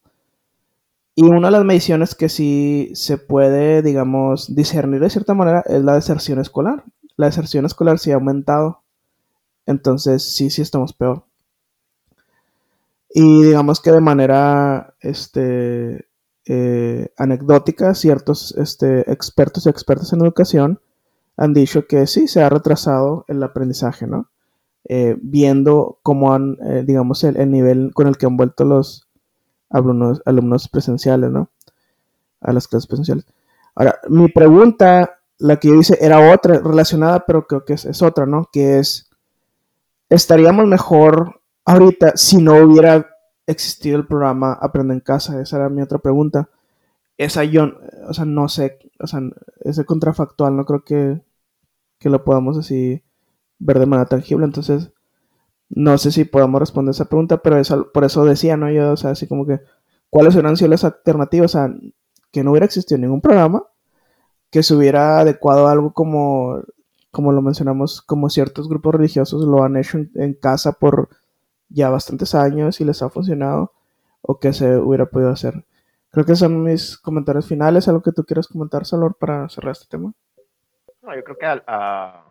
Y 1.19 1.23
una 1.23 1.49
de 1.49 1.51
las 1.51 1.65
mediciones 1.65 2.15
que 2.15 2.29
sí 2.29 2.91
se 2.93 3.17
puede, 3.17 3.81
digamos, 3.81 4.55
discernir 4.55 5.01
de 5.01 5.09
cierta 5.09 5.33
manera 5.33 5.65
es 5.67 5.83
la 5.83 5.95
deserción 5.95 6.39
escolar. 6.39 6.85
La 7.17 7.25
deserción 7.25 7.65
escolar 7.65 7.99
sí 7.99 8.11
ha 8.11 8.15
aumentado. 8.15 8.83
Entonces 9.65 10.33
sí, 10.33 10.49
sí 10.49 10.61
estamos 10.61 10.93
peor. 10.93 11.25
Y 13.09 13.43
digamos 13.43 13.81
que 13.81 13.91
de 13.91 13.99
manera 13.99 14.95
este, 15.01 16.07
eh, 16.45 17.11
anecdótica, 17.17 17.95
ciertos 17.95 18.55
este, 18.57 19.11
expertos 19.11 19.65
y 19.65 19.69
expertas 19.69 20.13
en 20.13 20.21
educación 20.21 20.79
han 21.35 21.53
dicho 21.53 21.85
que 21.85 22.07
sí, 22.07 22.29
se 22.29 22.41
ha 22.43 22.47
retrasado 22.47 23.25
el 23.27 23.43
aprendizaje, 23.43 24.07
¿no? 24.07 24.29
Eh, 24.85 25.17
viendo 25.21 25.99
cómo 26.01 26.33
han, 26.33 26.57
eh, 26.65 26.85
digamos, 26.87 27.25
el, 27.25 27.35
el, 27.35 27.51
nivel 27.51 27.91
con 27.93 28.07
el 28.07 28.15
que 28.15 28.25
han 28.25 28.37
vuelto 28.37 28.63
los 28.63 29.08
alumnos, 29.69 30.21
alumnos 30.25 30.67
presenciales, 30.67 31.29
¿no? 31.29 31.49
A 32.41 32.53
las 32.53 32.67
clases 32.67 32.87
presenciales. 32.87 33.25
Ahora, 33.75 33.99
mi 34.09 34.27
pregunta, 34.29 35.19
la 35.37 35.57
que 35.57 35.69
yo 35.69 35.75
hice, 35.75 35.97
era 36.01 36.33
otra, 36.33 36.59
relacionada, 36.59 37.25
pero 37.25 37.47
creo 37.47 37.65
que 37.65 37.73
es, 37.73 38.01
otra, 38.01 38.25
¿no? 38.25 38.49
Que 38.51 38.79
es, 38.79 39.09
¿estaríamos 40.09 40.67
mejor 40.67 41.41
ahorita 41.65 42.13
si 42.15 42.41
no 42.41 42.57
hubiera 42.57 43.07
existido 43.47 43.97
el 43.97 44.07
programa 44.07 44.53
Aprende 44.53 44.93
en 44.93 44.99
Casa? 44.99 45.41
Esa 45.41 45.57
era 45.57 45.69
mi 45.69 45.81
otra 45.81 45.99
pregunta. 45.99 46.49
Esa 47.17 47.43
yo, 47.43 47.71
o 48.07 48.13
sea, 48.13 48.25
no 48.25 48.47
sé, 48.47 48.79
o 48.99 49.07
sea, 49.07 49.21
ese 49.61 49.85
contrafactual, 49.85 50.55
no 50.55 50.65
creo 50.65 50.83
que, 50.83 51.21
que 51.99 52.09
lo 52.09 52.23
podamos 52.23 52.57
así 52.57 53.03
ver 53.59 53.79
de 53.79 53.85
manera 53.85 54.07
tangible. 54.07 54.45
Entonces, 54.45 54.91
no 55.69 55.97
sé 55.97 56.11
si 56.11 56.25
podamos 56.25 56.59
responder 56.59 56.91
esa 56.91 57.05
pregunta, 57.05 57.37
pero 57.37 57.61
por 57.93 58.03
eso 58.03 58.25
decía, 58.25 58.57
¿no? 58.57 58.71
Yo, 58.71 58.91
o 58.93 58.97
sea, 58.97 59.11
así 59.11 59.27
como 59.27 59.45
que, 59.45 59.61
¿cuáles 60.09 60.33
hubieran 60.35 60.57
sido 60.57 60.69
las 60.69 60.83
alternativas? 60.83 61.55
O 61.55 61.57
sea, 61.57 61.73
que 62.31 62.43
no 62.43 62.51
hubiera 62.51 62.65
existido 62.65 62.99
ningún 62.99 63.21
programa, 63.21 63.63
que 64.51 64.63
se 64.63 64.75
hubiera 64.75 65.19
adecuado 65.19 65.67
a 65.67 65.71
algo 65.71 65.93
como, 65.93 66.61
como 67.11 67.31
lo 67.31 67.41
mencionamos, 67.41 68.01
como 68.01 68.29
ciertos 68.29 68.67
grupos 68.67 68.95
religiosos 68.95 69.45
lo 69.45 69.63
han 69.63 69.77
hecho 69.77 69.99
en, 70.15 70.33
casa 70.33 70.73
por 70.73 71.09
ya 71.69 71.89
bastantes 71.89 72.33
años 72.35 72.81
y 72.81 72.85
les 72.85 73.01
ha 73.01 73.09
funcionado, 73.09 73.73
o 74.21 74.39
que 74.39 74.53
se 74.53 74.77
hubiera 74.77 75.05
podido 75.05 75.29
hacer. 75.29 75.65
Creo 76.11 76.25
que 76.25 76.35
son 76.35 76.63
mis 76.63 76.97
comentarios 76.97 77.47
finales. 77.47 77.87
¿Algo 77.87 78.01
que 78.01 78.11
tú 78.11 78.23
quieras 78.25 78.47
comentar, 78.47 78.85
Salor, 78.85 79.15
para 79.15 79.47
cerrar 79.49 79.73
este 79.73 79.85
tema? 79.87 80.11
No, 81.03 81.15
yo 81.15 81.23
creo 81.23 81.37
que 81.37 81.45
a, 81.45 82.25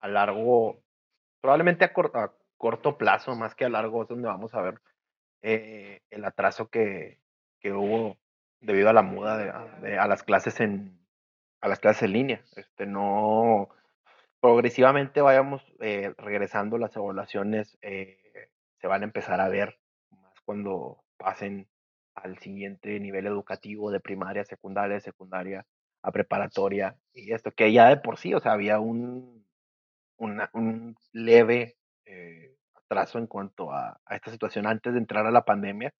a 0.00 0.08
largo, 0.08 0.78
probablemente 1.40 1.84
a, 1.84 1.92
cor 1.92 2.12
a, 2.14 2.32
corto 2.56 2.98
plazo, 2.98 3.34
más 3.36 3.54
que 3.54 3.64
a 3.64 3.68
largo, 3.68 4.02
es 4.02 4.08
donde 4.08 4.28
vamos 4.28 4.54
a 4.54 4.60
ver 4.60 4.80
eh, 5.42 6.02
el 6.10 6.24
atraso 6.24 6.68
que, 6.68 7.18
que, 7.60 7.72
hubo 7.72 8.18
debido 8.60 8.90
a 8.90 8.92
la 8.92 9.02
muda 9.02 9.38
de, 9.38 9.88
de, 9.88 9.98
a 9.98 10.06
las 10.06 10.22
clases 10.22 10.60
en 10.60 11.00
a 11.60 11.68
las 11.68 11.80
clases 11.80 12.04
en 12.04 12.12
línea. 12.12 12.42
Este, 12.56 12.86
no 12.86 13.68
progresivamente 14.40 15.20
vayamos 15.20 15.62
eh, 15.80 16.14
regresando 16.16 16.78
las 16.78 16.96
evaluaciones, 16.96 17.76
eh, 17.82 18.18
se 18.80 18.86
van 18.86 19.02
a 19.02 19.04
empezar 19.04 19.40
a 19.40 19.48
ver 19.48 19.78
más 20.10 20.34
cuando 20.44 21.04
pasen 21.18 21.68
al 22.14 22.38
siguiente 22.38 22.98
nivel 23.00 23.26
educativo 23.26 23.90
de 23.90 24.00
primaria, 24.00 24.44
secundaria, 24.44 25.00
secundaria 25.00 25.66
a 26.02 26.12
preparatoria 26.12 26.96
y 27.12 27.32
esto, 27.32 27.50
que 27.52 27.72
ya 27.72 27.88
de 27.88 27.98
por 27.98 28.16
sí, 28.16 28.32
o 28.32 28.40
sea, 28.40 28.52
había 28.52 28.80
un, 28.80 29.39
un 30.20 30.96
leve 31.12 31.76
eh, 32.04 32.56
atraso 32.74 33.18
en 33.18 33.26
cuanto 33.26 33.72
a, 33.72 34.00
esta 34.10 34.30
situación 34.30 34.66
antes 34.66 34.92
de 34.92 34.98
entrar 34.98 35.26
a 35.26 35.30
la 35.30 35.44
pandemia 35.44 35.92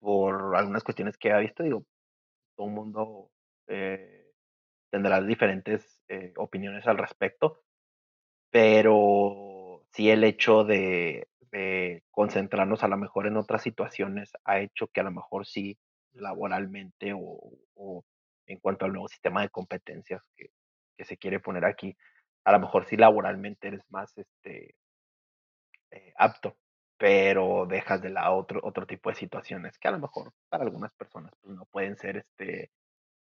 por 0.00 0.56
algunas 0.56 0.84
cuestiones 0.84 1.16
que 1.16 1.28
he 1.28 1.40
visto, 1.40 1.62
digo, 1.62 1.84
todo 2.56 2.66
el 2.68 2.72
mundo 2.72 3.30
eh, 3.68 4.32
tendrá 4.90 5.20
diferentes 5.20 6.00
eh, 6.08 6.32
opiniones 6.36 6.86
al 6.86 6.98
respecto, 6.98 7.60
pero 8.50 9.84
sí 9.92 10.10
el 10.10 10.24
hecho 10.24 10.64
de, 10.64 11.28
concentrarnos 12.10 12.82
a 12.82 12.88
lo 12.88 12.98
mejor 12.98 13.26
en 13.26 13.38
otras 13.38 13.62
situaciones 13.62 14.30
ha 14.44 14.60
hecho 14.60 14.88
que 14.88 15.00
a 15.00 15.04
lo 15.04 15.10
mejor 15.10 15.46
sí 15.46 15.78
laboralmente 16.12 17.14
o, 17.14 18.04
en 18.46 18.58
cuanto 18.58 18.84
al 18.84 18.92
nuevo 18.92 19.08
sistema 19.08 19.40
de 19.40 19.48
competencias 19.48 20.22
que, 20.36 20.50
se 21.04 21.16
quiere 21.16 21.40
poner 21.40 21.64
aquí, 21.64 21.96
a 22.46 22.52
lo 22.52 22.60
mejor 22.60 22.86
sí 22.86 22.96
laboralmente 22.96 23.66
eres 23.66 23.82
más 23.90 24.16
este, 24.16 24.76
eh, 25.90 26.12
apto, 26.16 26.56
pero 26.96 27.66
dejas 27.66 28.00
de 28.00 28.10
lado 28.10 28.36
otro, 28.36 28.60
otro 28.62 28.86
tipo 28.86 29.10
de 29.10 29.16
situaciones 29.16 29.76
que 29.78 29.88
a 29.88 29.90
lo 29.90 29.98
mejor 29.98 30.32
para 30.48 30.62
algunas 30.62 30.94
personas 30.94 31.32
pues, 31.42 31.56
no 31.56 31.66
pueden 31.66 31.96
ser, 31.96 32.18
este, 32.18 32.70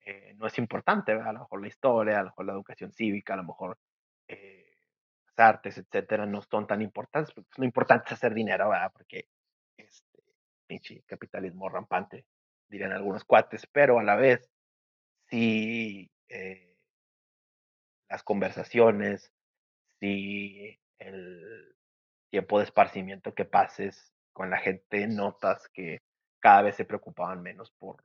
eh, 0.05 0.35
no 0.37 0.49
es 0.49 0.59
importante, 0.59 1.15
¿verdad? 1.15 1.29
a 1.29 1.33
lo 1.35 1.41
mejor 1.41 1.61
la 1.61 1.69
historia, 1.69 2.19
a 2.19 2.23
lo 2.23 2.31
mejor 2.31 2.47
la 2.47 2.53
educación 2.55 2.93
cívica, 2.93 3.35
a 3.35 3.37
lo 3.37 3.45
mejor 3.45 3.79
eh, 4.27 4.79
las 5.27 5.49
artes, 5.49 5.79
etcétera, 5.79 6.27
no 6.27 6.43
son 6.43 6.67
tan 6.67 6.83
importantes, 6.83 7.33
porque 7.33 7.51
lo 7.57 7.65
importante 7.65 8.07
es 8.07 8.12
hacer 8.15 8.35
dinero, 8.35 8.71
¿verdad? 8.71 8.91
Porque 8.93 9.29
este 9.77 10.25
pinche 10.67 11.05
capitalismo 11.07 11.69
rampante, 11.69 12.27
dirían 12.69 12.91
algunos 12.91 13.23
cuates, 13.23 13.65
pero 13.71 14.01
a 14.01 14.03
la 14.03 14.17
vez, 14.17 14.51
si 15.29 16.11
eh, 16.29 16.74
las 18.09 18.23
conversaciones, 18.23 19.33
si 20.01 20.79
el 20.99 21.75
tiempo 22.31 22.59
de 22.59 22.65
esparcimiento 22.65 23.35
que 23.35 23.45
pases 23.45 24.13
con 24.33 24.51
la 24.51 24.59
gente, 24.59 25.07
notas 25.07 25.69
que 25.69 26.03
cada 26.41 26.63
vez 26.63 26.77
se 26.77 26.85
preocupaban 26.85 27.43
menos 27.43 27.71
por, 27.79 28.05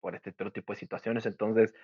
por 0.00 0.14
este 0.14 0.30
otro 0.30 0.52
tipo 0.52 0.72
de 0.72 0.78
situaciones. 0.78 1.26
Entonces, 1.26 1.74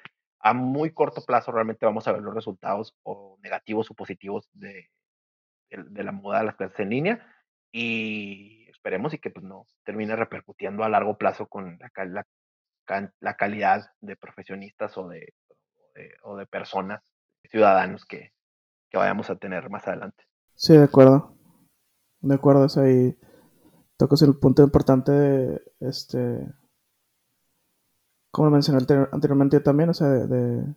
a 0.41 0.55
muy 0.55 0.93
corto 0.93 1.25
plazo 1.25 1.53
realmente 1.53 1.87
vamos 1.87 2.07
a 2.07 2.13
ver 2.13 2.23
los 2.23 2.35
resultados 2.35 2.95
o 3.03 3.39
negativos 3.43 3.91
o 3.91 3.95
positivos 3.95 4.49
de, 4.53 4.91
de, 5.71 5.83
de 5.85 6.05
la 6.05 6.13
moda 6.13 6.39
de 6.39 6.45
las 6.45 6.57
clases 6.57 6.81
en 6.81 6.91
línea 6.91 7.35
y 7.73 8.69
esperemos 8.69 9.15
y 9.15 9.19
que 9.19 9.31
pues, 9.31 9.45
no 9.45 9.67
termine 9.83 10.15
repercutiendo 10.15 10.85
a 10.85 10.89
largo 10.89 11.19
plazo 11.19 11.49
con 11.49 11.79
la, 11.79 12.05
la, 12.87 13.13
la 13.21 13.37
calidad 13.37 13.91
de 14.01 14.17
profesionistas 14.17 14.97
o 14.99 15.09
de, 15.09 15.35
o 15.49 15.93
de, 15.95 16.15
o 16.23 16.37
de 16.37 16.47
personas, 16.47 17.14
ciudadanos 17.51 18.05
que, 18.05 18.33
que, 18.91 18.99
vayamos 18.99 19.31
a 19.31 19.37
tener 19.37 19.71
más 19.71 19.87
adelante. 19.87 20.25
Sí, 20.55 20.75
de 20.75 20.85
acuerdo. 20.85 21.35
De 22.21 22.35
acuerdo, 22.35 22.65
es 22.65 22.77
ahí 22.77 23.17
tocas 23.97 24.23
el 24.23 24.37
punto 24.37 24.63
importante 24.63 25.13
de 25.13 25.63
este 25.81 26.47
como 28.35 28.51
mencioné 28.51 28.85
anteriormente 29.13 29.61
también, 29.61 29.91
o 29.91 29.95
sea, 29.95 30.09
de, 30.09 30.75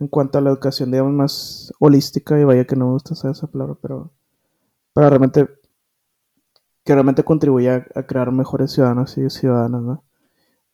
en 0.00 0.08
cuanto 0.08 0.36
a 0.36 0.40
la 0.40 0.50
educación, 0.50 0.90
digamos, 0.90 1.12
más 1.12 1.72
holística, 1.78 2.38
y 2.38 2.42
vaya 2.42 2.64
que 2.66 2.74
no 2.74 2.86
me 2.86 2.92
gusta 2.92 3.14
esa 3.14 3.46
palabra, 3.46 3.76
pero 3.80 4.12
para 4.92 5.08
realmente 5.08 5.48
que 6.84 6.94
realmente 6.94 7.22
contribuya 7.22 7.86
a, 7.94 8.02
crear 8.02 8.32
mejores 8.32 8.72
ciudadanos 8.72 9.16
y 9.18 9.30
ciudadanas, 9.30 9.82
¿no? 9.82 10.04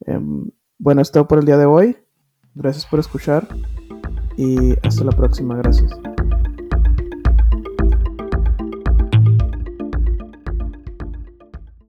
Eh, 0.07 0.21
bueno, 0.79 1.03
esto 1.03 1.29
por 1.29 1.39
el 1.39 1.45
día 1.45 1.59
de 1.59 1.67
hoy. 1.67 1.99
Gracias 2.55 2.87
por 2.87 3.01
escuchar 3.01 3.49
y 4.37 4.75
hasta 4.83 5.05
la 5.05 5.13
próxima. 5.13 5.57
Gracias. 5.57 5.93